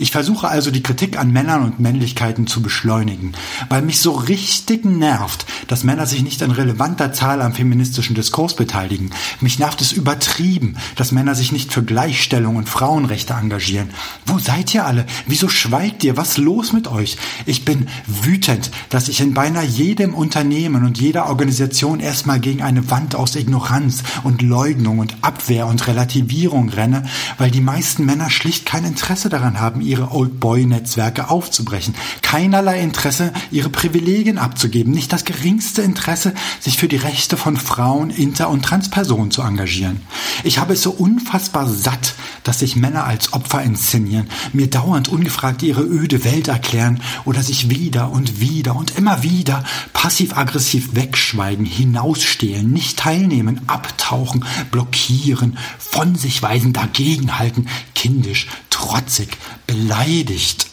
[0.00, 3.32] Ich versuche also die Kritik an Männern und Männlichkeiten zu beschleunigen,
[3.68, 8.54] weil mich so richtig nervt, dass Männer sich nicht in relevanter Zahl am feministischen Diskurs
[8.54, 9.10] beteiligen.
[9.40, 13.90] Mich nervt es übertrieben, dass Männer sich nicht für Gleichstellung und Frauenrechte engagieren.
[14.24, 15.04] Wo seid ihr alle?
[15.26, 16.16] Wieso schweigt ihr?
[16.16, 17.16] Was los mit euch?
[17.44, 22.88] Ich bin wütend, dass ich in beinahe jedem Unternehmen und jeder Organisation erstmal gegen eine
[22.90, 27.02] Wand aus Ignoranz und Leugnung und Abwehr und Relativierung renne,
[27.36, 31.94] weil die meisten Männer schlicht kein Interesse daran haben, ihre Old-Boy-Netzwerke aufzubrechen.
[32.22, 34.92] Keinerlei Interesse, ihre Privilegien abzugeben.
[34.92, 40.02] Nicht das geringste Interesse, sich für die Rechte von Frauen, Inter- und Transpersonen zu engagieren.
[40.44, 45.62] Ich habe es so unfassbar satt, dass sich Männer als Opfer inszenieren, mir dauernd ungefragt
[45.62, 52.70] ihre öde Welt erklären oder sich wieder und wieder und immer wieder passiv-aggressiv wegschweigen, hinausstehlen,
[52.70, 59.36] nicht teilnehmen, abtauchen, blockieren, von sich weisen, dagegenhalten, kindisch, trotzig,
[59.68, 60.67] beleidigt.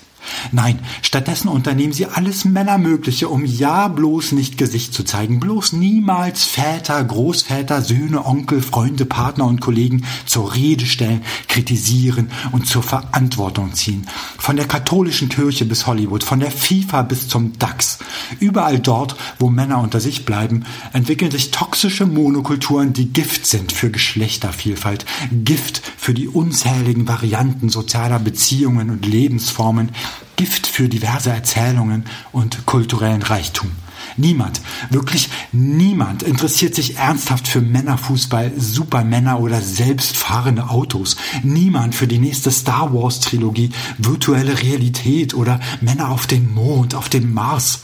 [0.52, 6.44] Nein, stattdessen unternehmen sie alles Männermögliche, um ja bloß nicht Gesicht zu zeigen, bloß niemals
[6.44, 13.74] Väter, Großväter, Söhne, Onkel, Freunde, Partner und Kollegen zur Rede stellen, kritisieren und zur Verantwortung
[13.74, 14.08] ziehen.
[14.38, 18.00] Von der katholischen Kirche bis Hollywood, von der FIFA bis zum DAX.
[18.40, 23.90] Überall dort, wo Männer unter sich bleiben, entwickeln sich toxische Monokulturen, die Gift sind für
[23.90, 29.92] Geschlechtervielfalt, Gift für die unzähligen Varianten sozialer Beziehungen und Lebensformen,
[30.36, 33.72] Gift für diverse Erzählungen und kulturellen Reichtum.
[34.18, 41.18] Niemand, wirklich niemand interessiert sich ernsthaft für Männerfußball, Supermänner oder selbstfahrende Autos.
[41.44, 47.10] Niemand für die nächste Star Wars Trilogie, virtuelle Realität oder Männer auf dem Mond, auf
[47.10, 47.82] dem Mars.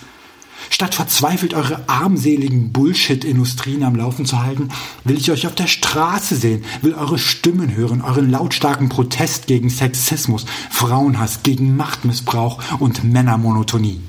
[0.70, 4.70] Statt verzweifelt eure armseligen Bullshit-Industrien am Laufen zu halten,
[5.04, 9.70] will ich euch auf der Straße sehen, will eure Stimmen hören, euren lautstarken Protest gegen
[9.70, 14.02] Sexismus, Frauenhass, gegen Machtmissbrauch und Männermonotonie.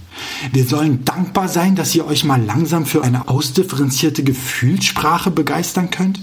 [0.53, 6.21] Wir sollen dankbar sein, dass ihr euch mal langsam für eine ausdifferenzierte Gefühlssprache begeistern könnt.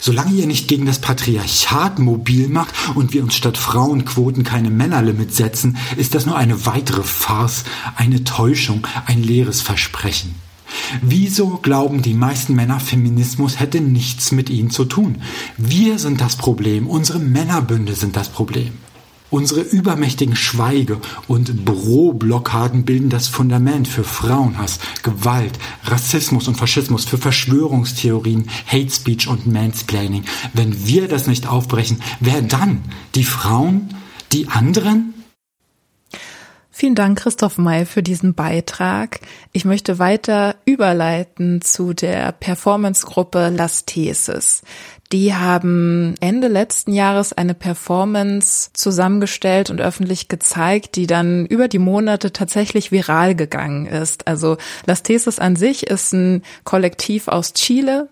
[0.00, 5.34] Solange ihr nicht gegen das Patriarchat mobil macht und wir uns statt Frauenquoten keine Männerlimit
[5.34, 7.64] setzen, ist das nur eine weitere Farce,
[7.96, 10.34] eine Täuschung, ein leeres Versprechen.
[11.02, 15.22] Wieso glauben die meisten Männer, Feminismus hätte nichts mit ihnen zu tun?
[15.56, 18.72] Wir sind das Problem, unsere Männerbünde sind das Problem.
[19.30, 27.18] Unsere übermächtigen Schweige- und Büroblockaden bilden das Fundament für Frauenhass, Gewalt, Rassismus und Faschismus, für
[27.18, 30.24] Verschwörungstheorien, Hate Speech und Mansplaining.
[30.52, 32.82] Wenn wir das nicht aufbrechen, wer dann?
[33.14, 33.94] Die Frauen?
[34.32, 35.14] Die anderen?
[36.78, 39.20] Vielen Dank, Christoph May, für diesen Beitrag.
[39.52, 44.60] Ich möchte weiter überleiten zu der Performance-Gruppe Las Thesis.
[45.12, 51.78] Die haben Ende letzten Jahres eine Performance zusammengestellt und öffentlich gezeigt, die dann über die
[51.78, 54.26] Monate tatsächlich viral gegangen ist.
[54.26, 58.08] Also Las Thesis an sich ist ein Kollektiv aus Chile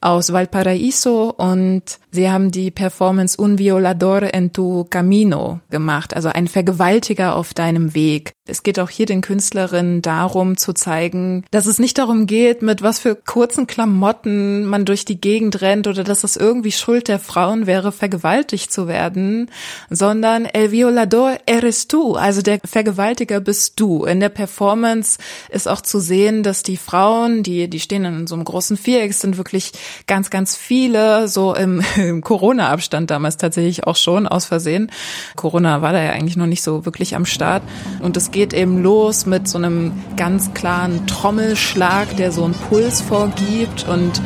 [0.00, 6.48] aus Valparaíso und sie haben die Performance Un Violador en tu Camino gemacht, also ein
[6.48, 8.32] Vergewaltiger auf deinem Weg.
[8.46, 12.80] Es geht auch hier den Künstlerinnen darum zu zeigen, dass es nicht darum geht, mit
[12.80, 17.18] was für kurzen Klamotten man durch die Gegend rennt oder dass es irgendwie Schuld der
[17.18, 19.50] Frauen wäre, vergewaltigt zu werden,
[19.90, 24.04] sondern El Violador eres tú, also der Vergewaltiger bist du.
[24.04, 25.18] In der Performance
[25.50, 29.12] ist auch zu sehen, dass die Frauen, die, die stehen in so einem großen Viereck,
[29.12, 29.72] sind wirklich
[30.06, 34.90] ganz, ganz viele, so im, im Corona-Abstand damals tatsächlich auch schon aus Versehen.
[35.36, 37.62] Corona war da ja eigentlich noch nicht so wirklich am Start.
[38.00, 43.00] Und es geht eben los mit so einem ganz klaren Trommelschlag, der so einen Puls
[43.00, 43.86] vorgibt.
[43.88, 44.20] Und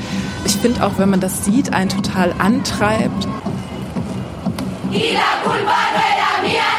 [0.44, 3.26] ich finde auch, wenn man das sieht, einen total antreibt.
[4.92, 6.73] Y culpa no era mía,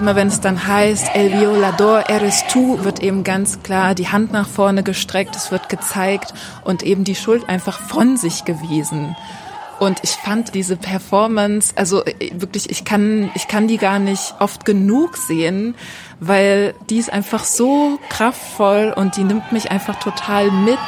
[0.00, 4.32] Immer wenn es dann heißt, El Violador eres tú, wird eben ganz klar die Hand
[4.32, 6.32] nach vorne gestreckt, es wird gezeigt
[6.64, 9.14] und eben die Schuld einfach von sich gewiesen.
[9.78, 14.36] Und ich fand diese Performance, also äh, wirklich, ich kann, ich kann die gar nicht
[14.38, 15.74] oft genug sehen,
[16.18, 20.78] weil die ist einfach so kraftvoll und die nimmt mich einfach total mit.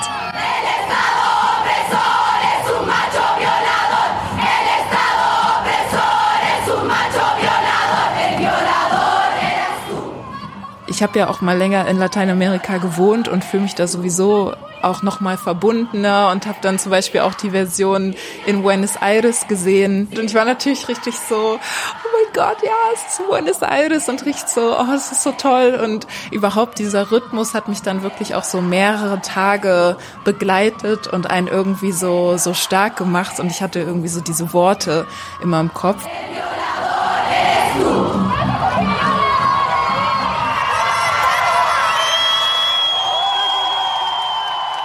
[11.02, 15.02] Ich habe ja auch mal länger in Lateinamerika gewohnt und fühle mich da sowieso auch
[15.02, 18.14] noch mal verbundener und habe dann zum Beispiel auch die Version
[18.46, 20.06] in Buenos Aires gesehen.
[20.16, 24.24] Und ich war natürlich richtig so, oh mein Gott, ja, es ist Buenos Aires und
[24.24, 25.80] richtig so, oh, es ist so toll.
[25.84, 31.48] Und überhaupt dieser Rhythmus hat mich dann wirklich auch so mehrere Tage begleitet und einen
[31.48, 33.40] irgendwie so so stark gemacht.
[33.40, 35.04] Und ich hatte irgendwie so diese Worte
[35.42, 36.06] immer im Kopf.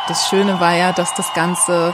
[0.08, 1.94] Das Schöne war ja, dass das Ganze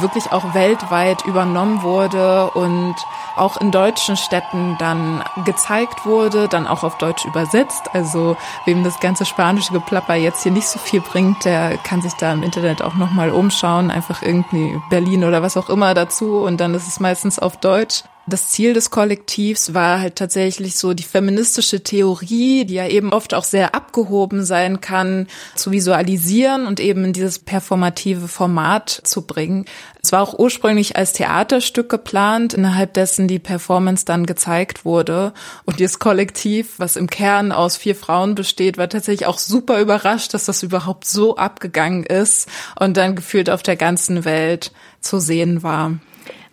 [0.00, 2.94] wirklich auch weltweit übernommen wurde und
[3.36, 7.90] auch in deutschen Städten dann gezeigt wurde, dann auch auf Deutsch übersetzt.
[7.92, 12.14] Also wem das ganze spanische Geplapper jetzt hier nicht so viel bringt, der kann sich
[12.14, 16.58] da im Internet auch nochmal umschauen, einfach irgendwie Berlin oder was auch immer dazu und
[16.58, 18.04] dann ist es meistens auf Deutsch.
[18.28, 23.34] Das Ziel des Kollektivs war halt tatsächlich so die feministische Theorie, die ja eben oft
[23.34, 29.64] auch sehr abgehoben sein kann, zu visualisieren und eben in dieses performative Format zu bringen.
[30.04, 35.32] Es war auch ursprünglich als Theaterstück geplant, innerhalb dessen die Performance dann gezeigt wurde.
[35.64, 40.32] Und dieses Kollektiv, was im Kern aus vier Frauen besteht, war tatsächlich auch super überrascht,
[40.32, 45.64] dass das überhaupt so abgegangen ist und dann gefühlt auf der ganzen Welt zu sehen
[45.64, 45.98] war.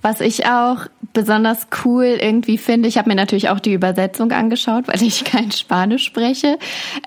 [0.02, 4.88] Was ich auch besonders cool irgendwie finde, ich habe mir natürlich auch die Übersetzung angeschaut,
[4.88, 6.58] weil ich kein Spanisch spreche,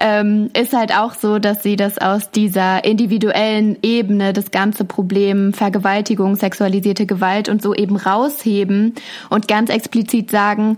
[0.01, 5.55] ähm, ist halt auch so, dass sie das aus dieser individuellen Ebene, das ganze Problem
[5.55, 8.95] Vergewaltigung, sexualisierte Gewalt und so eben rausheben
[9.31, 10.77] und ganz explizit sagen,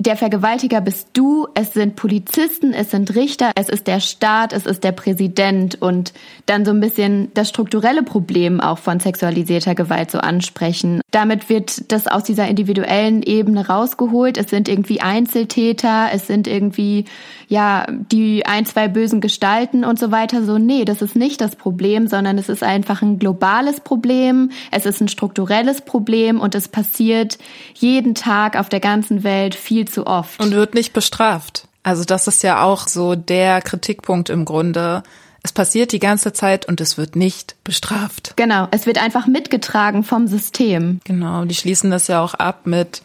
[0.00, 4.64] der Vergewaltiger bist du, es sind Polizisten, es sind Richter, es ist der Staat, es
[4.64, 6.12] ist der Präsident und
[6.48, 11.00] dann so ein bisschen das strukturelle Problem auch von sexualisierter Gewalt so ansprechen.
[11.10, 14.38] Damit wird das aus dieser individuellen Ebene rausgeholt.
[14.38, 17.04] Es sind irgendwie Einzeltäter, es sind irgendwie,
[17.48, 20.44] ja, die ein, zwei bösen Gestalten und so weiter.
[20.44, 24.50] So, nee, das ist nicht das Problem, sondern es ist einfach ein globales Problem.
[24.70, 27.38] Es ist ein strukturelles Problem und es passiert
[27.74, 30.40] jeden Tag auf der ganzen Welt viel zu oft.
[30.40, 31.68] Und wird nicht bestraft.
[31.82, 35.02] Also das ist ja auch so der Kritikpunkt im Grunde.
[35.42, 38.34] Es passiert die ganze Zeit und es wird nicht bestraft.
[38.36, 41.00] Genau, es wird einfach mitgetragen vom System.
[41.04, 43.02] Genau, die schließen das ja auch ab mit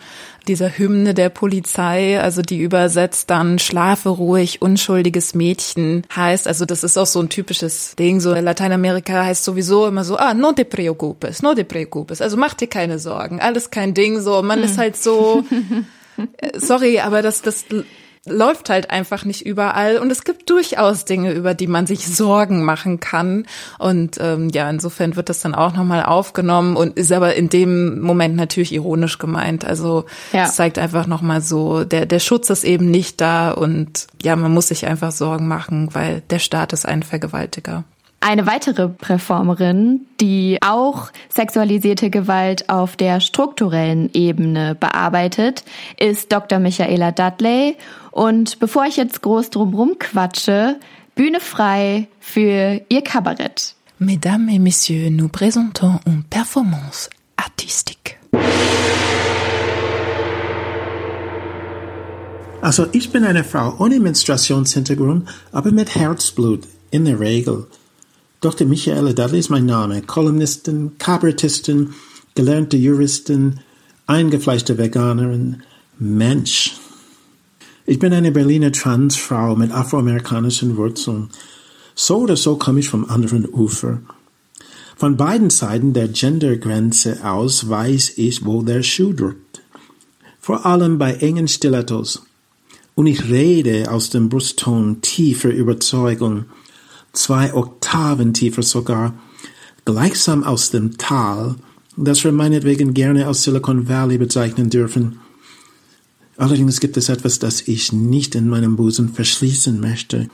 [0.48, 6.84] dieser Hymne der Polizei, also die übersetzt dann schlafe ruhig, unschuldiges Mädchen heißt, also das
[6.84, 10.52] ist auch so ein typisches Ding, so in Lateinamerika heißt sowieso immer so, ah, no
[10.52, 14.60] te preocupes, no te preocupes, also mach dir keine Sorgen, alles kein Ding, so, man
[14.60, 14.65] hm.
[14.65, 15.46] ist halt so,
[16.56, 17.65] sorry, aber das, das
[18.26, 22.64] läuft halt einfach nicht überall und es gibt durchaus Dinge, über die man sich Sorgen
[22.64, 23.46] machen kann
[23.80, 28.00] und ähm, ja, insofern wird das dann auch nochmal aufgenommen und ist aber in dem
[28.00, 29.66] Moment natürlich ironisch gemeint.
[29.66, 30.46] Also ja.
[30.46, 34.54] es zeigt einfach nochmal so, der, der Schutz ist eben nicht da und ja, man
[34.54, 37.84] muss sich einfach Sorgen machen, weil der Staat ist ein Vergewaltiger.
[38.26, 45.66] Eine weitere Performerin, die auch sexualisierte Gewalt auf der strukturellen Ebene bearbeitet,
[46.00, 46.60] ist Dr.
[46.60, 47.76] Michaela Dudley.
[48.12, 50.80] Und bevor ich jetzt groß drumherum quatsche,
[51.16, 53.76] Bühne frei für ihr Kabarett.
[54.00, 58.18] Mesdames et Messieurs, nous présentons une performance artistique.
[62.62, 67.68] Also ich bin eine Frau ohne Menstruationshintergrund, aber mit Herzblut in der Regel.
[68.44, 68.68] Dr.
[68.68, 71.94] Michaela Dudley ist mein Name, Kolumnistin, Kabarettistin,
[72.36, 73.62] gelernte Juristin,
[74.06, 75.64] eingefleischte Veganerin,
[75.98, 76.74] Mensch.
[77.86, 81.30] Ich bin eine Berliner Transfrau mit afroamerikanischen Wurzeln.
[81.96, 84.02] So oder so komme ich vom anderen Ufer.
[84.98, 89.62] Von beiden Seiten der Gendergrenze aus weiß ich, wo der Schuh drückt.
[90.42, 92.26] Vor allem bei engen Stilettos.
[92.94, 96.44] Und ich rede aus dem Brustton tiefer Überzeugung,
[97.13, 99.13] zwei Oktaven tiefer sogar,
[99.86, 101.56] gleichsam aus dem Tal,
[101.95, 105.19] das wir meinetwegen gerne als Silicon Valley bezeichnen dürfen.
[106.36, 110.30] Allerdings gibt es etwas, das ich nicht in meinem Busen verschließen möchte.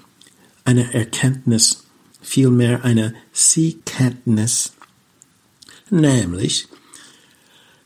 [0.64, 1.84] Eine Erkenntnis,
[2.22, 4.74] vielmehr eine Sie-Kenntnis.
[5.90, 6.68] Nämlich,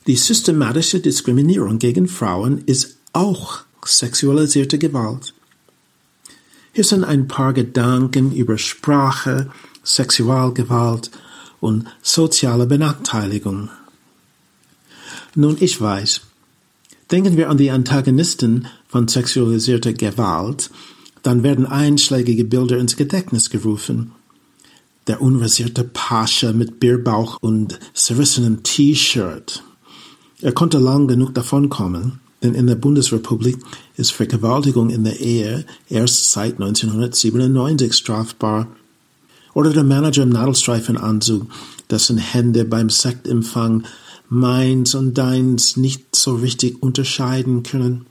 [0.06, 5.33] die systematische Diskriminierung gegen Frauen ist auch sexualisierte Gewalt.
[6.76, 9.52] Hier sind ein paar Gedanken über Sprache,
[9.84, 11.12] Sexualgewalt
[11.60, 13.70] und soziale Benachteiligung.
[15.36, 16.22] Nun, ich weiß,
[17.12, 20.72] denken wir an die Antagonisten von sexualisierter Gewalt,
[21.22, 24.12] dann werden einschlägige Bilder ins Gedächtnis gerufen.
[25.06, 29.64] Der unrasierte Pascha mit Bierbauch und zerrissenem T-Shirt.
[30.42, 32.23] Er konnte lang genug davonkommen.
[32.44, 33.58] Denn in der Bundesrepublik
[33.96, 38.68] ist Vergewaltigung in der Ehe erst seit 1997 strafbar.
[39.54, 41.48] Oder der Manager im Nadelstreifenanzug,
[41.90, 43.86] dessen Hände beim Sektempfang
[44.28, 48.06] meins und deins nicht so richtig unterscheiden können.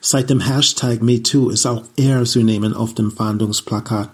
[0.00, 4.10] Seit dem Hashtag MeToo ist auch er zu nehmen auf dem Fahndungsplakat.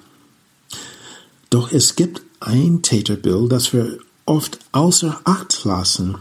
[1.48, 6.18] Doch es gibt ein Täterbild, das wir oft außer Acht lassen.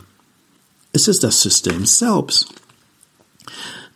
[0.94, 2.48] Es ist das System selbst.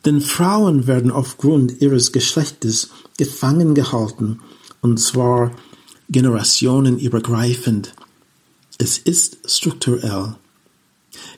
[0.06, 4.40] Denn Frauen werden aufgrund ihres Geschlechtes gefangen gehalten,
[4.82, 5.52] und zwar
[6.10, 7.94] generationenübergreifend.
[8.78, 10.36] Es ist strukturell.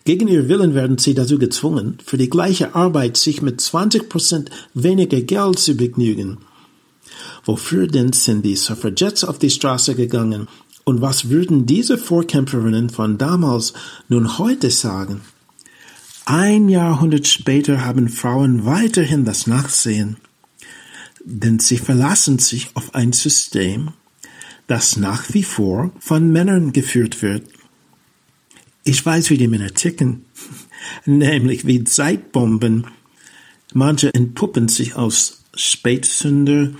[0.03, 4.49] Gegen ihr Willen werden sie dazu gezwungen, für die gleiche Arbeit sich mit 20 Prozent
[4.73, 6.39] weniger Geld zu begnügen.
[7.45, 10.47] Wofür denn sind die Suffragettes auf die Straße gegangen?
[10.83, 13.73] Und was würden diese Vorkämpferinnen von damals
[14.09, 15.21] nun heute sagen?
[16.25, 20.17] Ein Jahrhundert später haben Frauen weiterhin das Nachsehen,
[21.23, 23.91] denn sie verlassen sich auf ein System,
[24.67, 27.47] das nach wie vor von Männern geführt wird.
[28.83, 30.25] Ich weiß, wie die Männer ticken,
[31.05, 32.87] nämlich wie Zeitbomben.
[33.73, 36.71] Manche entpuppen sich aus Spätsünder,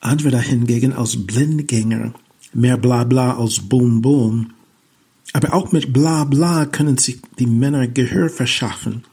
[0.00, 2.12] andere dahingegen aus Blindgänger,
[2.52, 4.52] mehr Blabla als Boom Boom.
[5.32, 9.04] Aber auch mit bla bla können sich die Männer Gehör verschaffen.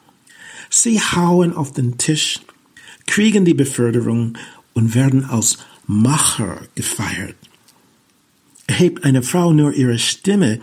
[0.69, 2.39] Sie hauen auf den Tisch,
[3.05, 4.37] kriegen die Beförderung
[4.73, 5.57] und werden als
[5.87, 7.35] Macher gefeiert.
[8.67, 10.59] Erhebt eine Frau nur ihre Stimme,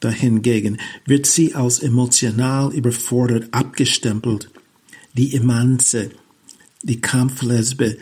[0.00, 4.50] dahingegen wird sie als emotional überfordert abgestempelt.
[5.14, 6.10] Die Emanze,
[6.82, 7.96] die Kampflesbe,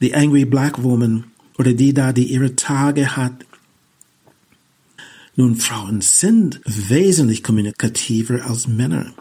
[0.00, 1.24] die Angry Black Woman
[1.58, 3.44] oder die da, die ihre Tage hat.
[5.42, 9.12] Nun, Frauen sind wesentlich kommunikativer als Männer.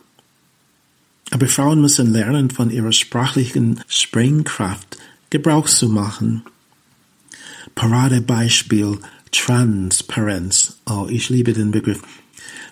[1.31, 4.99] Aber Frauen müssen lernen, von ihrer sprachlichen Sprengkraft
[5.31, 6.43] Gebrauch zu machen.
[7.73, 8.99] Paradebeispiel
[9.31, 10.77] Transparenz.
[10.87, 12.03] Oh, ich liebe den Begriff.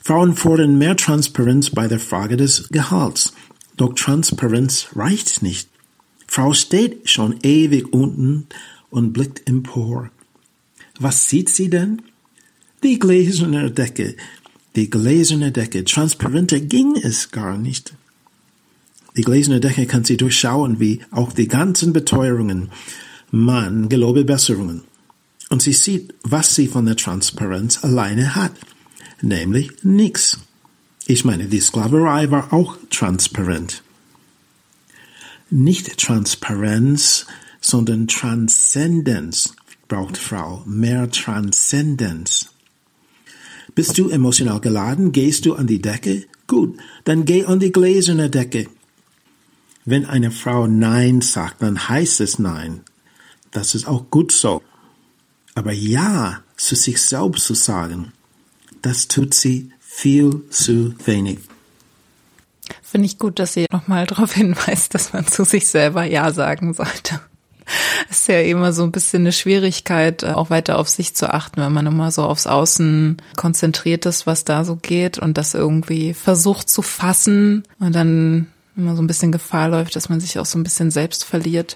[0.03, 3.33] Frauen fordern mehr Transparenz bei der Frage des Gehalts.
[3.77, 5.69] Doch Transparenz reicht nicht.
[6.27, 8.45] Frau steht schon ewig unten
[8.91, 10.11] und blickt empor.
[10.99, 12.03] Was sieht sie denn?
[12.81, 14.15] Die gläserne Decke.
[14.75, 15.83] Die gläserne Decke.
[15.83, 17.93] Transparenter ging es gar nicht.
[19.17, 22.69] Die gläserne Decke kann sie durchschauen, wie auch die ganzen Beteuerungen.
[23.31, 24.83] Man gelobe Besserungen.
[25.49, 28.53] Und sie sieht, was sie von der Transparenz alleine hat,
[29.21, 30.39] nämlich nichts.
[31.05, 33.83] Ich meine, die Sklaverei war auch transparent.
[35.49, 37.25] Nicht Transparenz,
[37.59, 39.55] sondern Transzendenz
[39.87, 42.51] braucht Frau, mehr Transzendenz.
[43.75, 46.25] Bist du emotional geladen, gehst du an die Decke?
[46.47, 48.67] Gut, dann geh an die gläserne Decke.
[49.85, 52.81] Wenn eine Frau Nein sagt, dann heißt es Nein.
[53.51, 54.61] Das ist auch gut so.
[55.55, 58.11] Aber Ja zu sich selbst zu sagen,
[58.81, 61.39] das tut sie viel zu wenig.
[62.81, 66.73] Finde ich gut, dass sie nochmal darauf hinweist, dass man zu sich selber Ja sagen
[66.73, 67.19] sollte.
[68.09, 71.61] ist ja immer so ein bisschen eine Schwierigkeit, äh, auch weiter auf sich zu achten,
[71.61, 76.13] wenn man immer so aufs Außen konzentriert ist, was da so geht und das irgendwie
[76.13, 80.45] versucht zu fassen und dann immer so ein bisschen Gefahr läuft, dass man sich auch
[80.45, 81.75] so ein bisschen selbst verliert.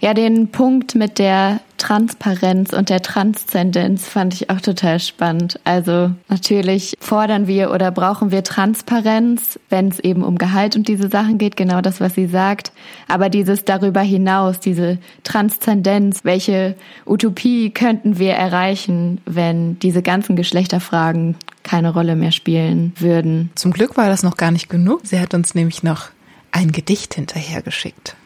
[0.00, 5.60] Ja, den Punkt mit der Transparenz und der Transzendenz fand ich auch total spannend.
[5.64, 11.08] Also natürlich fordern wir oder brauchen wir Transparenz, wenn es eben um Gehalt und diese
[11.08, 12.72] Sachen geht, genau das, was sie sagt.
[13.08, 21.36] Aber dieses darüber hinaus, diese Transzendenz, welche Utopie könnten wir erreichen, wenn diese ganzen Geschlechterfragen
[21.62, 23.50] keine Rolle mehr spielen würden?
[23.54, 25.00] Zum Glück war das noch gar nicht genug.
[25.04, 26.08] Sie hat uns nämlich noch
[26.52, 28.16] ein Gedicht hinterhergeschickt.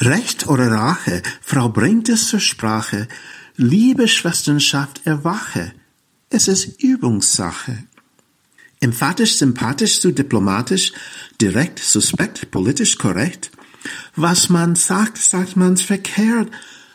[0.00, 3.08] Recht oder Rache, Frau bringt es zur Sprache,
[3.60, 5.72] Liebe Schwesternschaft erwache,
[6.30, 7.82] es ist Übungssache.
[8.78, 10.92] Emphatisch, sympathisch zu diplomatisch,
[11.40, 13.50] direkt, suspekt, politisch korrekt.
[14.14, 16.52] Was man sagt, sagt man's verkehrt,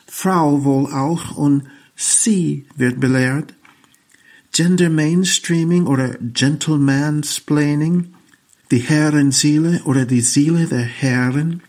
[0.08, 3.54] Frau wohl auch und sie wird belehrt.
[4.54, 8.14] Gender Mainstreaming oder Gentlemansplaining,
[8.72, 11.62] die Herrenseele oder die Seele der Herren,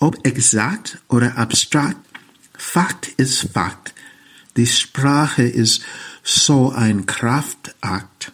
[0.00, 1.96] ob exakt oder abstrakt,
[2.58, 3.94] Fakt ist Fakt.
[4.56, 5.82] Die Sprache ist
[6.22, 8.32] so ein Kraftakt.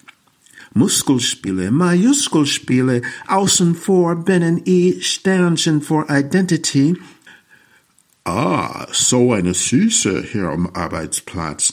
[0.74, 6.96] Muskelspiele, Majuskelspiele, außen vor, binnen I, Sternchen vor Identity.
[8.24, 11.72] Ah, so eine Süße hier am Arbeitsplatz.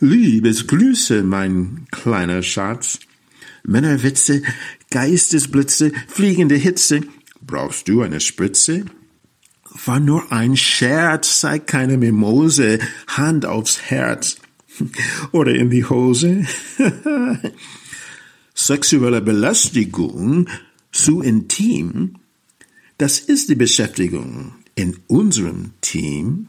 [0.00, 2.98] Liebes Grüße, mein kleiner Schatz.
[3.64, 4.42] Männerwitze,
[4.90, 7.00] Geistesblitze, fliegende Hitze.
[7.40, 8.84] Brauchst du eine Spritze?
[9.84, 14.36] War nur ein Scherz, sei keine Mimose, Hand aufs Herz
[15.32, 16.46] oder in die Hose.
[18.54, 20.48] Sexuelle Belästigung
[20.92, 22.16] zu intim,
[22.98, 26.48] das ist die Beschäftigung in unserem Team.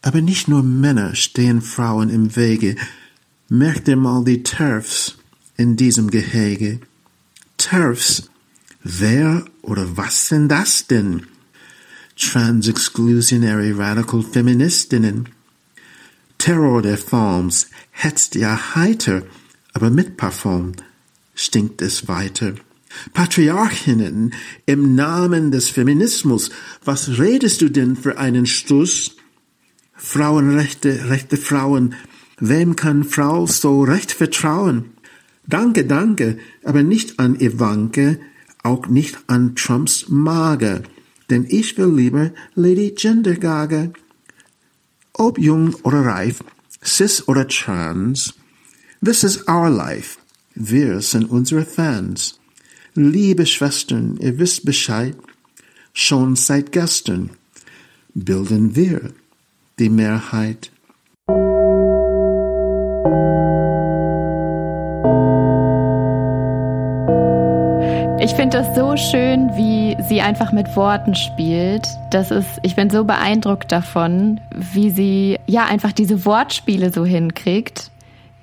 [0.00, 2.76] Aber nicht nur Männer stehen Frauen im Wege.
[3.50, 5.18] Merkt ihr mal die Turfs
[5.56, 6.80] in diesem Gehege.
[7.58, 8.30] Turfs,
[8.82, 11.26] wer oder was sind das denn?
[12.18, 15.28] Trans-Exclusionary Radical Feministinnen.
[16.36, 19.22] Terror der Forms hetzt ja heiter,
[19.72, 20.72] aber mit Parfum
[21.34, 22.54] stinkt es weiter.
[23.12, 24.34] Patriarchinnen
[24.66, 26.50] im Namen des Feminismus,
[26.84, 29.12] was redest du denn für einen Stuss?
[29.94, 31.94] Frauenrechte, rechte Frauen,
[32.38, 34.86] wem kann Frau so recht vertrauen?
[35.46, 38.18] Danke, danke, aber nicht an Ivanke,
[38.64, 40.82] auch nicht an Trumps Mager
[41.30, 43.92] denn ich will lieber Lady Gendergage.
[45.12, 46.44] Ob jung oder reif,
[46.84, 48.34] cis oder trans,
[49.04, 50.18] this is our life.
[50.54, 52.38] Wir sind unsere Fans.
[52.94, 55.16] Liebe Schwestern, ihr wisst Bescheid,
[55.92, 57.30] schon seit gestern
[58.14, 59.12] bilden wir
[59.78, 60.70] die Mehrheit.
[68.28, 71.88] Ich finde das so schön, wie sie einfach mit Worten spielt.
[72.10, 77.90] Das ist, ich bin so beeindruckt davon, wie sie ja einfach diese Wortspiele so hinkriegt.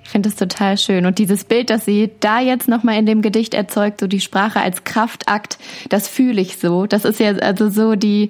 [0.05, 1.07] Ich finde es total schön.
[1.07, 4.61] Und dieses Bild, das sie da jetzt nochmal in dem Gedicht erzeugt, so die Sprache
[4.61, 5.57] als Kraftakt,
[5.89, 6.85] das fühle ich so.
[6.85, 8.29] Das ist ja also so die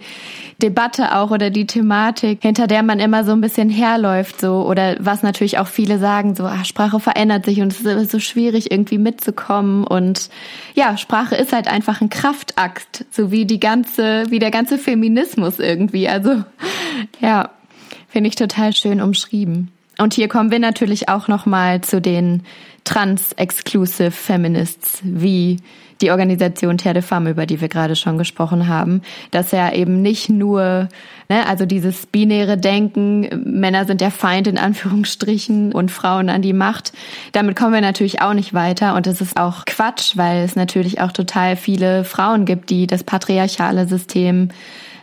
[0.62, 4.66] Debatte auch oder die Thematik, hinter der man immer so ein bisschen herläuft, so.
[4.66, 8.20] Oder was natürlich auch viele sagen, so, ah, Sprache verändert sich und es ist so
[8.20, 9.86] schwierig irgendwie mitzukommen.
[9.86, 10.30] Und
[10.76, 15.60] ja, Sprache ist halt einfach ein Kraftakt, so wie die ganze, wie der ganze Feminismus
[15.60, 16.08] irgendwie.
[16.08, 16.42] Also,
[17.20, 17.50] ja,
[18.08, 19.75] finde ich total schön umschrieben.
[19.98, 22.44] Und hier kommen wir natürlich auch noch mal zu den
[22.84, 25.58] Trans-Exclusive Feminists, wie
[26.02, 30.02] die Organisation Terre de Femme, über die wir gerade schon gesprochen haben, dass ja eben
[30.02, 30.90] nicht nur,
[31.30, 36.54] ne, also dieses binäre Denken, Männer sind der Feind in Anführungsstrichen und Frauen an die
[36.54, 36.92] Macht,
[37.32, 38.96] damit kommen wir natürlich auch nicht weiter.
[38.96, 43.04] Und es ist auch Quatsch, weil es natürlich auch total viele Frauen gibt, die das
[43.04, 44.50] patriarchale System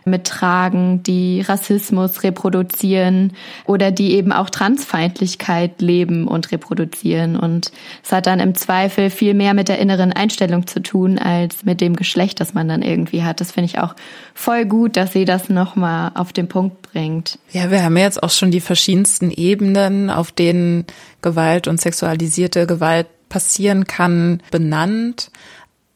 [0.05, 3.33] mittragen, die Rassismus reproduzieren
[3.65, 7.35] oder die eben auch Transfeindlichkeit leben und reproduzieren.
[7.37, 7.71] Und
[8.03, 11.81] es hat dann im Zweifel viel mehr mit der inneren Einstellung zu tun, als mit
[11.81, 13.41] dem Geschlecht, das man dann irgendwie hat.
[13.41, 13.95] Das finde ich auch
[14.33, 17.39] voll gut, dass sie das nochmal auf den Punkt bringt.
[17.51, 20.85] Ja, wir haben jetzt auch schon die verschiedensten Ebenen, auf denen
[21.21, 25.31] Gewalt und sexualisierte Gewalt passieren kann, benannt.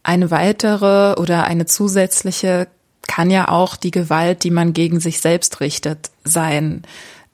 [0.01, 2.67] Eine weitere oder eine zusätzliche
[3.05, 6.83] kann ja auch die Gewalt, die man gegen sich selbst richtet, sein.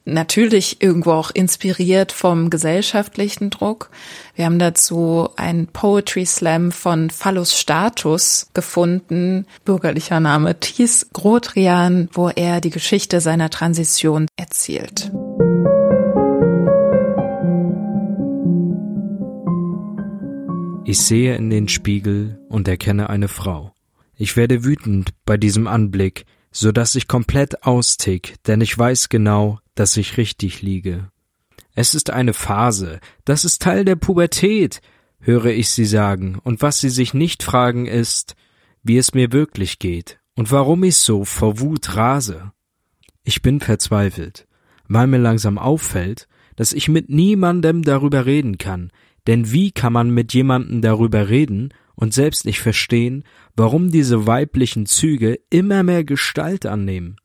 [0.06, 3.88] Natürlich irgendwo auch inspiriert vom gesellschaftlichen Druck.
[4.34, 12.28] Wir haben dazu einen Poetry Slam von Phallus Status gefunden, bürgerlicher Name Thies Grotrian, wo
[12.28, 15.10] er die Geschichte seiner Transition erzählt.
[20.86, 23.73] Ich sehe in den Spiegel und erkenne eine Frau.
[24.16, 29.58] Ich werde wütend bei diesem Anblick, so dass ich komplett austick, denn ich weiß genau,
[29.74, 31.10] dass ich richtig liege.
[31.74, 34.80] Es ist eine Phase, das ist Teil der Pubertät,
[35.18, 38.36] höre ich sie sagen, und was sie sich nicht fragen ist,
[38.84, 42.52] wie es mir wirklich geht und warum ich so vor Wut rase.
[43.24, 44.46] Ich bin verzweifelt,
[44.86, 48.92] weil mir langsam auffällt, dass ich mit niemandem darüber reden kann,
[49.26, 53.24] denn wie kann man mit jemandem darüber reden und selbst nicht verstehen,
[53.56, 57.16] warum diese weiblichen Züge immer mehr Gestalt annehmen.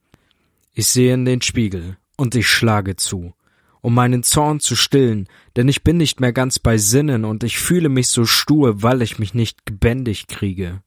[0.73, 3.33] Ich sehe in den Spiegel und ich schlage zu,
[3.81, 7.59] um meinen Zorn zu stillen, denn ich bin nicht mehr ganz bei Sinnen und ich
[7.59, 10.81] fühle mich so stur, weil ich mich nicht gebändigt kriege.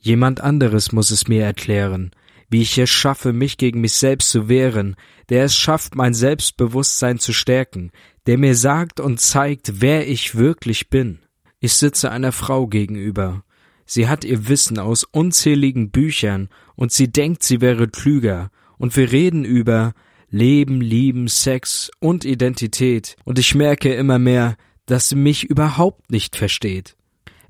[0.00, 2.12] Jemand anderes muss es mir erklären,
[2.50, 4.96] wie ich es schaffe, mich gegen mich selbst zu wehren,
[5.28, 7.90] der es schafft, mein Selbstbewusstsein zu stärken,
[8.26, 11.18] der mir sagt und zeigt, wer ich wirklich bin.
[11.60, 13.42] Ich sitze einer Frau gegenüber.
[13.84, 18.50] Sie hat ihr Wissen aus unzähligen Büchern und sie denkt, sie wäre klüger.
[18.76, 19.94] Und wir reden über
[20.30, 23.16] Leben, Lieben, Sex und Identität.
[23.24, 24.56] Und ich merke immer mehr,
[24.86, 26.96] dass sie mich überhaupt nicht versteht.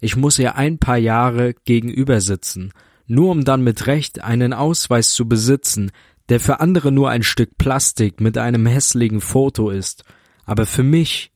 [0.01, 2.73] Ich muss ihr ein paar Jahre gegenüber sitzen,
[3.07, 5.91] nur um dann mit Recht einen Ausweis zu besitzen,
[6.29, 10.05] der für andere nur ein Stück Plastik mit einem hässlichen Foto ist.
[10.45, 11.33] Aber für mich,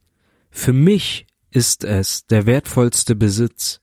[0.51, 3.81] für mich ist es der wertvollste Besitz.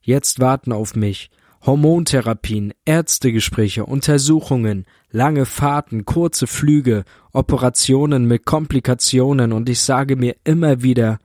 [0.00, 1.30] Jetzt warten auf mich
[1.62, 10.82] Hormontherapien, Ärztegespräche, Untersuchungen, lange Fahrten, kurze Flüge, Operationen mit Komplikationen und ich sage mir immer
[10.82, 11.18] wieder,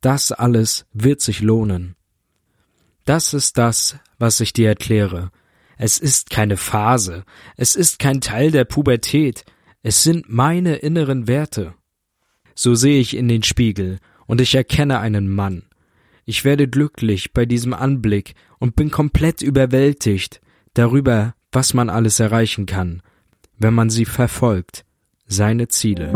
[0.00, 1.96] das alles wird sich lohnen.
[3.04, 5.32] Das ist das, was ich dir erkläre.
[5.76, 7.24] Es ist keine Phase,
[7.56, 9.44] es ist kein Teil der Pubertät,
[9.82, 11.74] es sind meine inneren Werte.
[12.54, 13.98] So sehe ich in den Spiegel
[14.28, 15.64] und ich erkenne einen Mann.
[16.24, 20.40] Ich werde glücklich bei diesem Anblick und bin komplett überwältigt
[20.74, 23.02] darüber, was man alles erreichen kann,
[23.58, 24.84] wenn man sie verfolgt,
[25.26, 26.12] seine Ziele.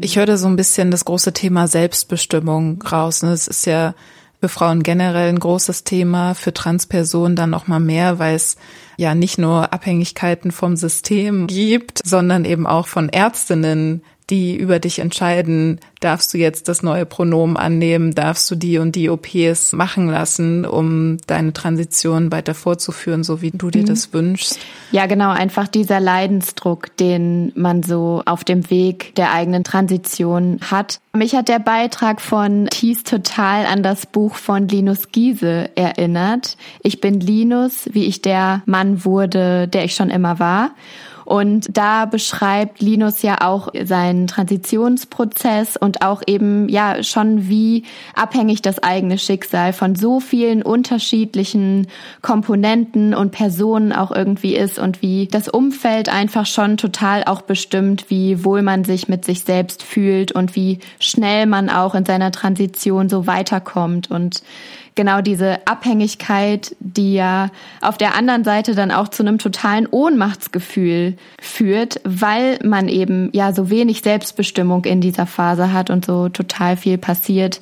[0.00, 3.22] Ich höre so ein bisschen das große Thema Selbstbestimmung raus.
[3.22, 3.94] Und es ist ja
[4.40, 8.56] für Frauen generell ein großes Thema, für Transpersonen dann noch mal mehr, weil es
[8.96, 14.98] ja nicht nur Abhängigkeiten vom System gibt, sondern eben auch von Ärztinnen, die über dich
[14.98, 20.08] entscheiden, darfst du jetzt das neue Pronomen annehmen, darfst du die und die OPs machen
[20.08, 23.86] lassen, um deine Transition weiter fortzuführen, so wie du dir mhm.
[23.86, 24.58] das wünschst.
[24.90, 31.00] Ja, genau, einfach dieser Leidensdruck, den man so auf dem Weg der eigenen Transition hat.
[31.12, 36.56] Mich hat der Beitrag von Thies total an das Buch von Linus Giese erinnert.
[36.82, 40.72] Ich bin Linus, wie ich der Mann wurde, der ich schon immer war.
[41.26, 48.62] Und da beschreibt Linus ja auch seinen Transitionsprozess und auch eben ja schon wie abhängig
[48.62, 51.88] das eigene Schicksal von so vielen unterschiedlichen
[52.22, 58.08] Komponenten und Personen auch irgendwie ist und wie das Umfeld einfach schon total auch bestimmt,
[58.08, 62.30] wie wohl man sich mit sich selbst fühlt und wie schnell man auch in seiner
[62.30, 64.10] Transition so weiterkommt.
[64.10, 64.42] Und
[64.96, 71.16] genau diese Abhängigkeit, die ja auf der anderen Seite dann auch zu einem totalen Ohnmachtsgefühl
[71.40, 76.76] führt, weil man eben ja so wenig Selbstbestimmung in dieser Phase hat und so total
[76.76, 77.60] viel passiert.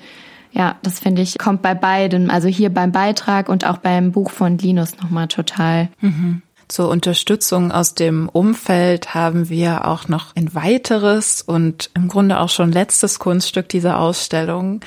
[0.52, 4.30] Ja, das finde ich, kommt bei beiden, also hier beim Beitrag und auch beim Buch
[4.30, 5.88] von Linus nochmal total.
[6.00, 6.42] Mhm.
[6.68, 12.48] Zur Unterstützung aus dem Umfeld haben wir auch noch ein weiteres und im Grunde auch
[12.48, 14.80] schon letztes Kunststück dieser Ausstellung.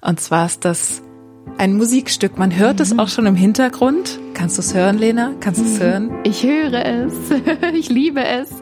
[0.00, 1.02] Und zwar ist das
[1.58, 2.38] ein Musikstück.
[2.38, 4.18] Man hört es auch schon im Hintergrund.
[4.34, 5.32] Kannst du es hören, Lena?
[5.40, 6.10] Kannst du es hören?
[6.24, 7.14] Ich höre es.
[7.72, 8.50] Ich liebe es.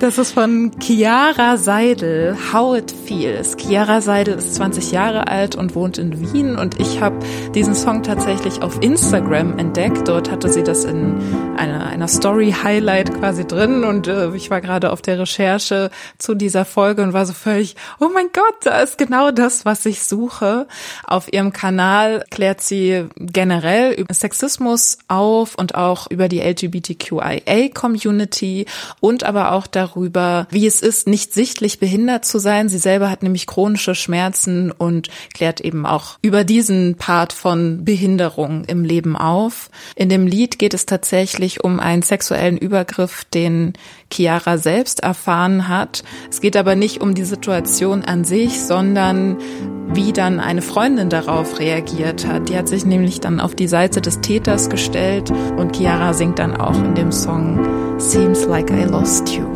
[0.00, 3.56] Das ist von Chiara Seidel, How It Feels.
[3.56, 7.16] Chiara Seidel ist 20 Jahre alt und wohnt in Wien und ich habe
[7.54, 10.08] diesen Song tatsächlich auf Instagram entdeckt.
[10.08, 11.22] Dort hatte sie das in
[11.56, 16.64] einer, einer Story-Highlight quasi drin und äh, ich war gerade auf der Recherche zu dieser
[16.64, 20.66] Folge und war so völlig, oh mein Gott, da ist genau das, was ich suche.
[21.04, 24.73] Auf ihrem Kanal klärt sie generell über Sexismus
[25.08, 28.66] auf und auch über die LGBTQIA-Community
[29.00, 32.68] und aber auch darüber, wie es ist, nicht sichtlich behindert zu sein.
[32.68, 38.64] Sie selber hat nämlich chronische Schmerzen und klärt eben auch über diesen Part von Behinderung
[38.64, 39.70] im Leben auf.
[39.96, 43.72] In dem Lied geht es tatsächlich um einen sexuellen Übergriff, den
[44.14, 46.04] Chiara selbst erfahren hat.
[46.30, 49.36] Es geht aber nicht um die Situation an sich, sondern
[49.92, 52.48] wie dann eine Freundin darauf reagiert hat.
[52.48, 56.56] Die hat sich nämlich dann auf die Seite des Täters gestellt und Chiara singt dann
[56.56, 59.53] auch in dem Song Seems Like I Lost You.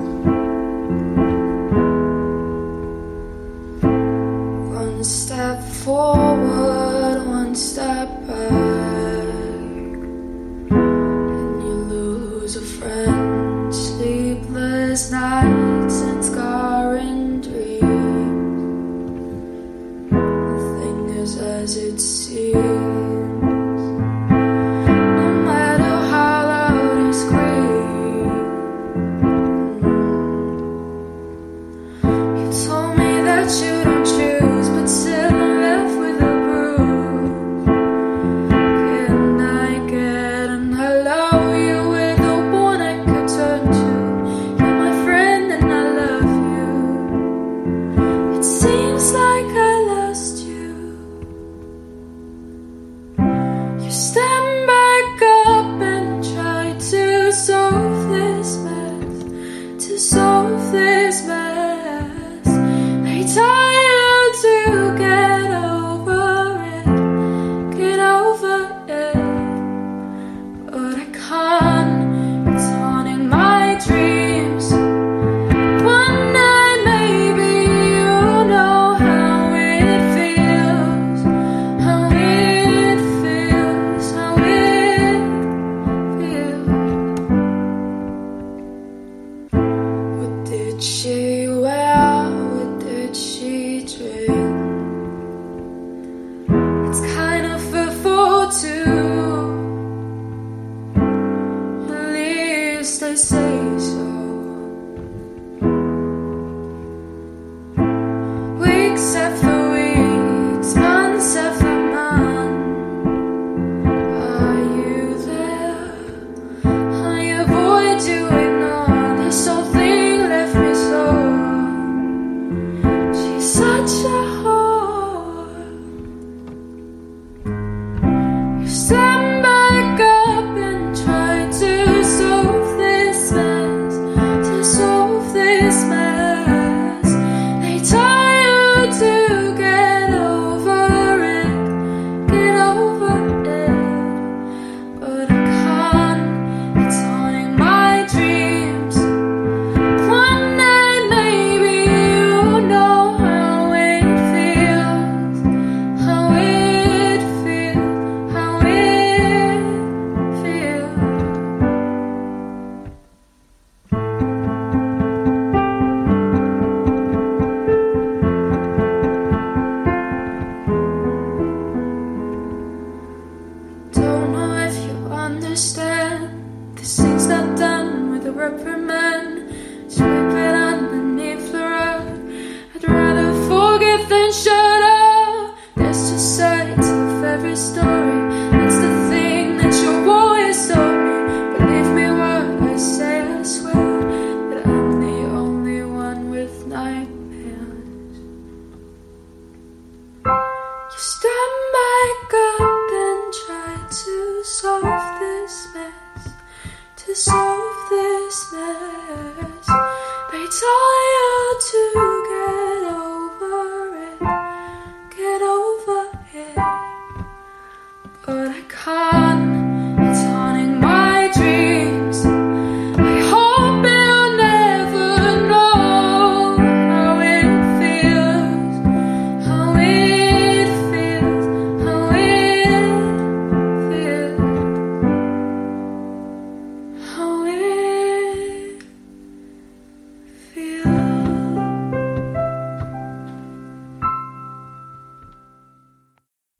[21.68, 23.47] Is as it seems.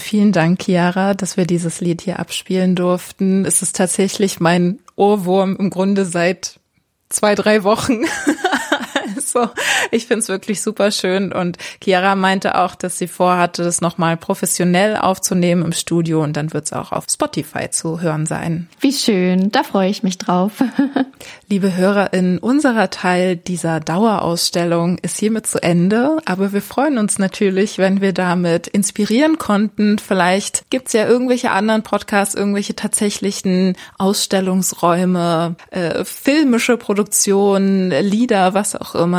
[0.09, 3.45] Vielen Dank, Chiara, dass wir dieses Lied hier abspielen durften.
[3.45, 6.61] Es ist tatsächlich mein Ohrwurm im Grunde seit
[7.11, 8.05] zwei, drei Wochen.
[9.37, 9.51] also
[9.91, 11.33] ich finde es wirklich super schön.
[11.33, 16.53] Und Chiara meinte auch, dass sie vorhatte, das nochmal professionell aufzunehmen im Studio und dann
[16.53, 18.69] wird es auch auf Spotify zu hören sein.
[18.81, 20.53] Wie schön, da freue ich mich drauf.
[21.49, 27.79] Liebe HörerInnen, unserer Teil dieser Dauerausstellung ist hiermit zu Ende, aber wir freuen uns natürlich,
[27.79, 29.99] wenn wir damit inspirieren konnten.
[29.99, 38.95] Vielleicht gibt's ja irgendwelche anderen Podcasts, irgendwelche tatsächlichen Ausstellungsräume, äh, filmische Produktionen, Lieder, was auch
[38.95, 39.18] immer,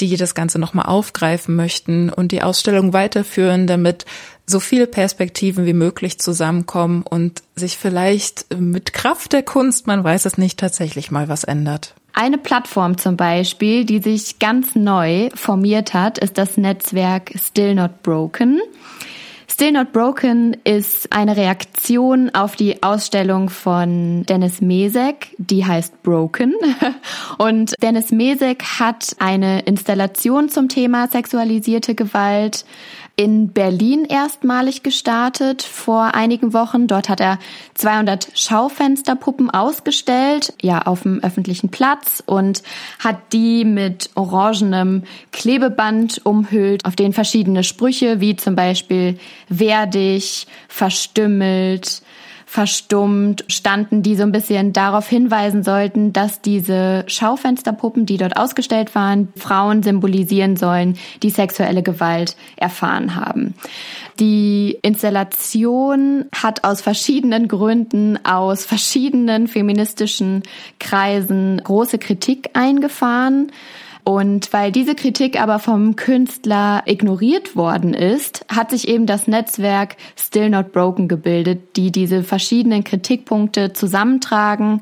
[0.00, 4.04] die das Ganze nochmal aufgreifen möchten und die Ausstellung weiterführen, damit
[4.46, 10.24] so viele Perspektiven wie möglich zusammenkommen und sich vielleicht mit Kraft der Kunst, man weiß
[10.24, 11.94] es nicht, tatsächlich mal was ändert.
[12.14, 18.02] Eine Plattform zum Beispiel, die sich ganz neu formiert hat, ist das Netzwerk Still Not
[18.02, 18.60] Broken.
[19.60, 26.54] Still Not Broken ist eine Reaktion auf die Ausstellung von Dennis Mesek, die heißt Broken.
[27.38, 32.64] Und Dennis Mesek hat eine Installation zum Thema sexualisierte Gewalt
[33.18, 36.86] in Berlin erstmalig gestartet vor einigen Wochen.
[36.86, 37.40] Dort hat er
[37.74, 42.62] 200 Schaufensterpuppen ausgestellt, ja, auf dem öffentlichen Platz und
[43.00, 45.02] hat die mit orangenem
[45.32, 52.02] Klebeband umhüllt, auf denen verschiedene Sprüche wie zum Beispiel wehr dich, verstümmelt,
[52.48, 58.94] verstummt standen, die so ein bisschen darauf hinweisen sollten, dass diese Schaufensterpuppen, die dort ausgestellt
[58.94, 63.54] waren, Frauen symbolisieren sollen, die sexuelle Gewalt erfahren haben.
[64.18, 70.42] Die Installation hat aus verschiedenen Gründen, aus verschiedenen feministischen
[70.80, 73.52] Kreisen große Kritik eingefahren.
[74.08, 79.96] Und weil diese Kritik aber vom Künstler ignoriert worden ist, hat sich eben das Netzwerk
[80.16, 84.80] Still Not Broken gebildet, die diese verschiedenen Kritikpunkte zusammentragen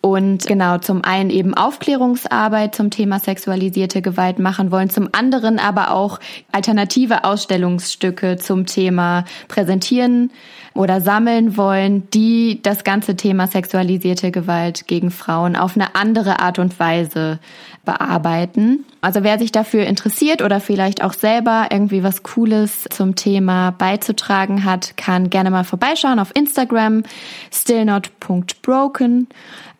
[0.00, 5.90] und genau zum einen eben Aufklärungsarbeit zum Thema sexualisierte Gewalt machen wollen, zum anderen aber
[5.90, 6.20] auch
[6.52, 10.30] alternative Ausstellungsstücke zum Thema präsentieren
[10.74, 16.60] oder sammeln wollen, die das ganze Thema sexualisierte Gewalt gegen Frauen auf eine andere Art
[16.60, 17.40] und Weise
[17.84, 18.84] bearbeiten.
[19.00, 24.64] Also wer sich dafür interessiert oder vielleicht auch selber irgendwie was Cooles zum Thema beizutragen
[24.64, 27.02] hat, kann gerne mal vorbeischauen auf Instagram
[27.50, 29.26] stillnot.broken.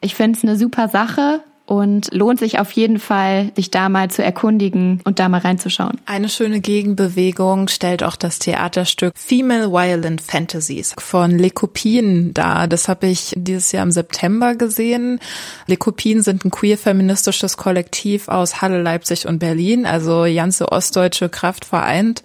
[0.00, 4.10] Ich finde es eine super Sache und lohnt sich auf jeden Fall, sich da mal
[4.10, 6.00] zu erkundigen und da mal reinzuschauen.
[6.06, 12.68] Eine schöne Gegenbewegung stellt auch das Theaterstück Female Violent Fantasies von Le Copine dar.
[12.68, 15.20] Das habe ich dieses Jahr im September gesehen.
[15.66, 21.66] Le Copine sind ein queer-feministisches Kollektiv aus Halle, Leipzig und Berlin, also ganze ostdeutsche Kraft
[21.66, 22.22] vereint.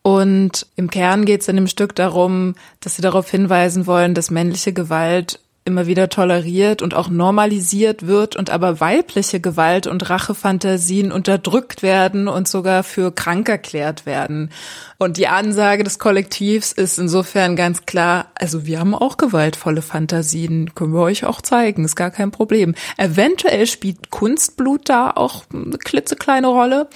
[0.00, 4.30] Und im Kern geht es in dem Stück darum, dass sie darauf hinweisen wollen, dass
[4.30, 11.12] männliche Gewalt immer wieder toleriert und auch normalisiert wird und aber weibliche Gewalt und Rachefantasien
[11.12, 14.50] unterdrückt werden und sogar für krank erklärt werden.
[14.98, 20.74] Und die Ansage des Kollektivs ist insofern ganz klar, also wir haben auch gewaltvolle Fantasien,
[20.74, 22.74] können wir euch auch zeigen, ist gar kein Problem.
[22.96, 26.88] Eventuell spielt Kunstblut da auch eine klitzekleine Rolle,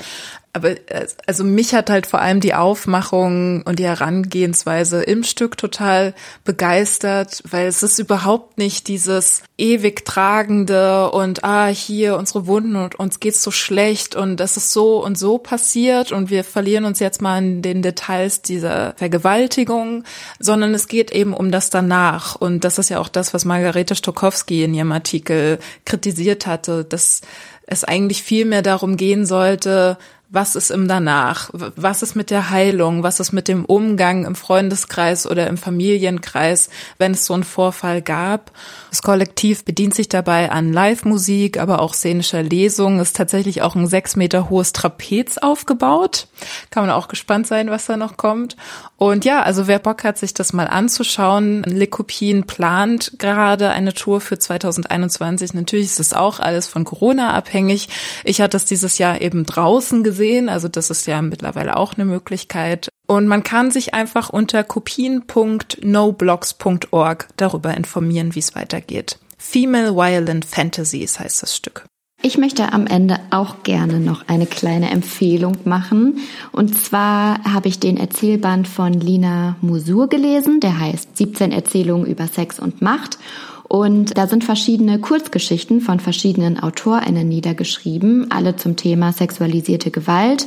[0.55, 5.57] Aber äh, also mich hat halt vor allem die Aufmachung und die Herangehensweise im Stück
[5.57, 12.77] total begeistert, weil es ist überhaupt nicht dieses ewig tragende und ah hier unsere Wunden
[12.77, 16.85] und uns geht's so schlecht und das ist so und so passiert und wir verlieren
[16.85, 20.05] uns jetzt mal in den Details dieser Vergewaltigung,
[20.39, 22.35] sondern es geht eben um das danach.
[22.37, 27.23] Und das ist ja auch das, was Margarete Stokowski in ihrem Artikel kritisiert hatte, dass
[27.67, 29.97] es eigentlich viel mehr darum gehen sollte,
[30.33, 31.51] was ist im Danach?
[31.53, 33.03] Was ist mit der Heilung?
[33.03, 38.01] Was ist mit dem Umgang im Freundeskreis oder im Familienkreis, wenn es so einen Vorfall
[38.01, 38.51] gab?
[38.89, 42.99] Das Kollektiv bedient sich dabei an Live-Musik, aber auch szenischer Lesung.
[42.99, 46.29] Ist tatsächlich auch ein sechs Meter hohes Trapez aufgebaut.
[46.71, 48.57] Kann man auch gespannt sein, was da noch kommt.
[49.03, 54.21] Und ja, also wer Bock hat, sich das mal anzuschauen, Lekopin plant gerade eine Tour
[54.21, 55.55] für 2021.
[55.55, 57.89] Natürlich ist es auch alles von Corona abhängig.
[58.23, 60.49] Ich hatte es dieses Jahr eben draußen gesehen sehen.
[60.49, 62.89] Also das ist ja mittlerweile auch eine Möglichkeit.
[63.07, 69.19] Und man kann sich einfach unter kopien.noblogs.org darüber informieren, wie es weitergeht.
[69.37, 71.87] Female Violent Fantasies heißt das Stück.
[72.25, 76.19] Ich möchte am Ende auch gerne noch eine kleine Empfehlung machen.
[76.53, 82.29] Und zwar habe ich den Erzählband von Lina Musur gelesen, der heißt 17 Erzählungen über
[82.29, 83.19] Sex und Macht.
[83.65, 90.47] Und da sind verschiedene Kurzgeschichten von verschiedenen AutorInnen niedergeschrieben, alle zum Thema sexualisierte Gewalt.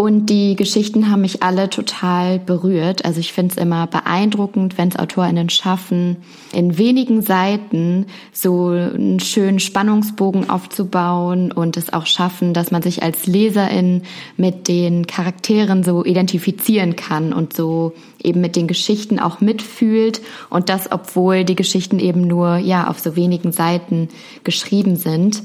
[0.00, 3.04] Und die Geschichten haben mich alle total berührt.
[3.04, 6.16] Also ich finde es immer beeindruckend, wenn es AutorInnen schaffen,
[6.54, 13.02] in wenigen Seiten so einen schönen Spannungsbogen aufzubauen und es auch schaffen, dass man sich
[13.02, 14.04] als Leserin
[14.38, 17.92] mit den Charakteren so identifizieren kann und so
[18.22, 23.00] eben mit den Geschichten auch mitfühlt und das, obwohl die Geschichten eben nur, ja, auf
[23.00, 24.08] so wenigen Seiten
[24.44, 25.42] geschrieben sind.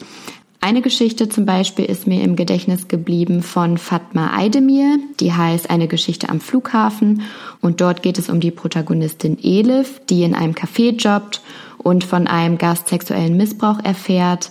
[0.65, 5.87] Eine Geschichte zum Beispiel ist mir im Gedächtnis geblieben von Fatma Aydemir, die heißt Eine
[5.87, 7.21] Geschichte am Flughafen.
[7.61, 11.43] Und dort geht es um die Protagonistin Elif, die in einem Café jobbt
[11.77, 14.49] und von einem Gast sexuellen Missbrauch erfährt.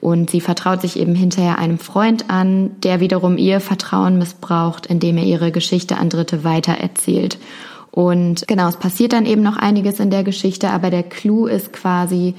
[0.00, 5.18] Und sie vertraut sich eben hinterher einem Freund an, der wiederum ihr Vertrauen missbraucht, indem
[5.18, 7.40] er ihre Geschichte an Dritte weitererzählt.
[7.90, 11.72] Und genau, es passiert dann eben noch einiges in der Geschichte, aber der Clou ist
[11.72, 12.34] quasi,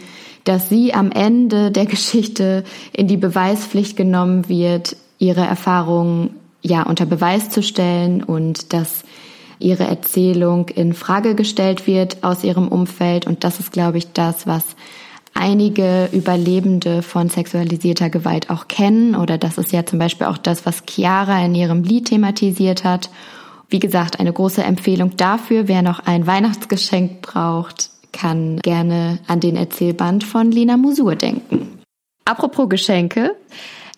[0.47, 6.31] dass sie am Ende der Geschichte in die Beweispflicht genommen wird, ihre Erfahrungen
[6.61, 9.03] ja unter Beweis zu stellen und dass
[9.59, 14.47] ihre Erzählung in Frage gestellt wird aus ihrem Umfeld und das ist glaube ich das,
[14.47, 14.63] was
[15.33, 20.65] einige Überlebende von sexualisierter Gewalt auch kennen oder das ist ja zum Beispiel auch das,
[20.65, 23.09] was Chiara in ihrem Lied thematisiert hat.
[23.69, 29.55] Wie gesagt, eine große Empfehlung dafür, wer noch ein Weihnachtsgeschenk braucht, kann gerne an den
[29.55, 31.80] Erzählband von Lina Musur denken.
[32.26, 33.36] Apropos Geschenke.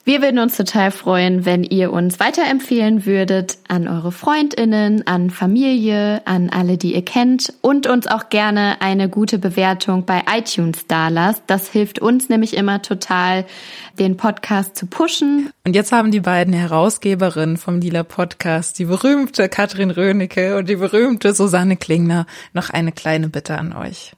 [0.10, 6.26] Wir würden uns total freuen, wenn ihr uns weiterempfehlen würdet an eure Freundinnen, an Familie,
[6.26, 11.44] an alle, die ihr kennt und uns auch gerne eine gute Bewertung bei iTunes dalasst.
[11.46, 13.46] Das hilft uns nämlich immer total,
[14.00, 15.52] den Podcast zu pushen.
[15.64, 20.78] Und jetzt haben die beiden Herausgeberinnen vom Lila Podcast, die berühmte Katrin Rönecke und die
[20.78, 24.14] berühmte Susanne Klingner, noch eine kleine Bitte an euch.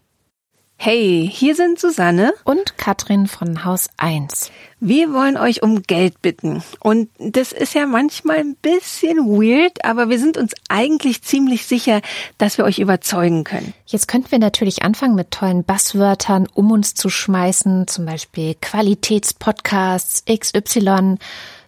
[0.84, 4.50] Hey, hier sind Susanne und Katrin von Haus 1.
[4.80, 6.64] Wir wollen euch um Geld bitten.
[6.80, 12.02] Und das ist ja manchmal ein bisschen weird, aber wir sind uns eigentlich ziemlich sicher,
[12.40, 13.76] dass wir euch überzeugen können.
[13.86, 20.24] Jetzt könnten wir natürlich anfangen mit tollen Basswörtern, um uns zu schmeißen, zum Beispiel Qualitätspodcasts,
[20.26, 21.18] XY.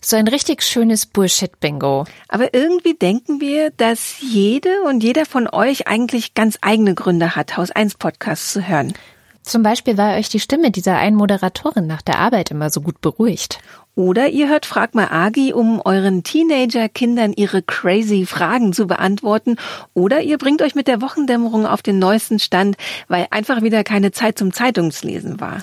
[0.06, 2.04] So ein richtig schönes Bullshit-Bingo.
[2.28, 7.56] Aber irgendwie denken wir, dass jede und jeder von euch eigentlich ganz eigene Gründe hat,
[7.56, 8.92] Haus 1 Podcasts zu hören.
[9.44, 13.00] Zum Beispiel, weil euch die Stimme dieser einen Moderatorin nach der Arbeit immer so gut
[13.00, 13.60] beruhigt.
[13.96, 19.56] Oder ihr hört Frag mal Agi, um euren Teenager-Kindern ihre crazy Fragen zu beantworten.
[19.94, 22.76] Oder ihr bringt euch mit der Wochendämmerung auf den neuesten Stand,
[23.08, 25.62] weil einfach wieder keine Zeit zum Zeitungslesen war.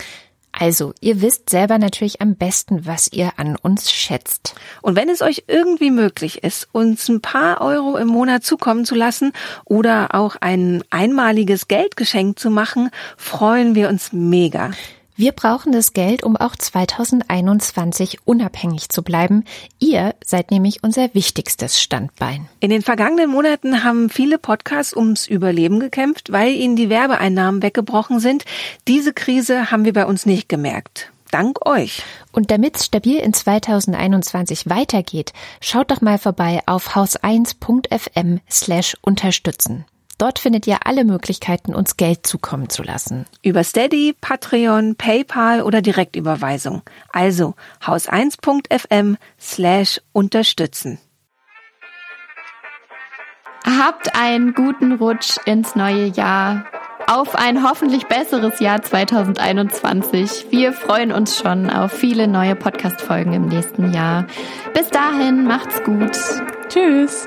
[0.61, 4.55] Also, ihr wisst selber natürlich am besten, was ihr an uns schätzt.
[4.83, 8.95] Und wenn es euch irgendwie möglich ist, uns ein paar Euro im Monat zukommen zu
[8.95, 9.33] lassen
[9.65, 14.73] oder auch ein einmaliges Geldgeschenk zu machen, freuen wir uns mega.
[15.21, 19.45] Wir brauchen das Geld, um auch 2021 unabhängig zu bleiben.
[19.79, 22.49] Ihr seid nämlich unser wichtigstes Standbein.
[22.61, 28.19] In den vergangenen Monaten haben viele Podcasts ums Überleben gekämpft, weil ihnen die Werbeeinnahmen weggebrochen
[28.19, 28.47] sind.
[28.89, 31.13] Diese Krise haben wir bei uns nicht gemerkt.
[31.31, 32.03] Dank euch.
[32.33, 39.85] Und damit es stabil in 2021 weitergeht, schaut doch mal vorbei auf haus1.fm slash unterstützen.
[40.21, 43.25] Dort findet ihr alle Möglichkeiten, uns Geld zukommen zu lassen.
[43.43, 46.83] Über Steady, Patreon, PayPal oder Direktüberweisung.
[47.11, 50.99] Also haus1.fm slash unterstützen.
[53.65, 56.67] Habt einen guten Rutsch ins neue Jahr.
[57.07, 60.49] Auf ein hoffentlich besseres Jahr 2021.
[60.51, 64.27] Wir freuen uns schon auf viele neue Podcast-Folgen im nächsten Jahr.
[64.75, 66.13] Bis dahin, macht's gut.
[66.69, 67.27] Tschüss.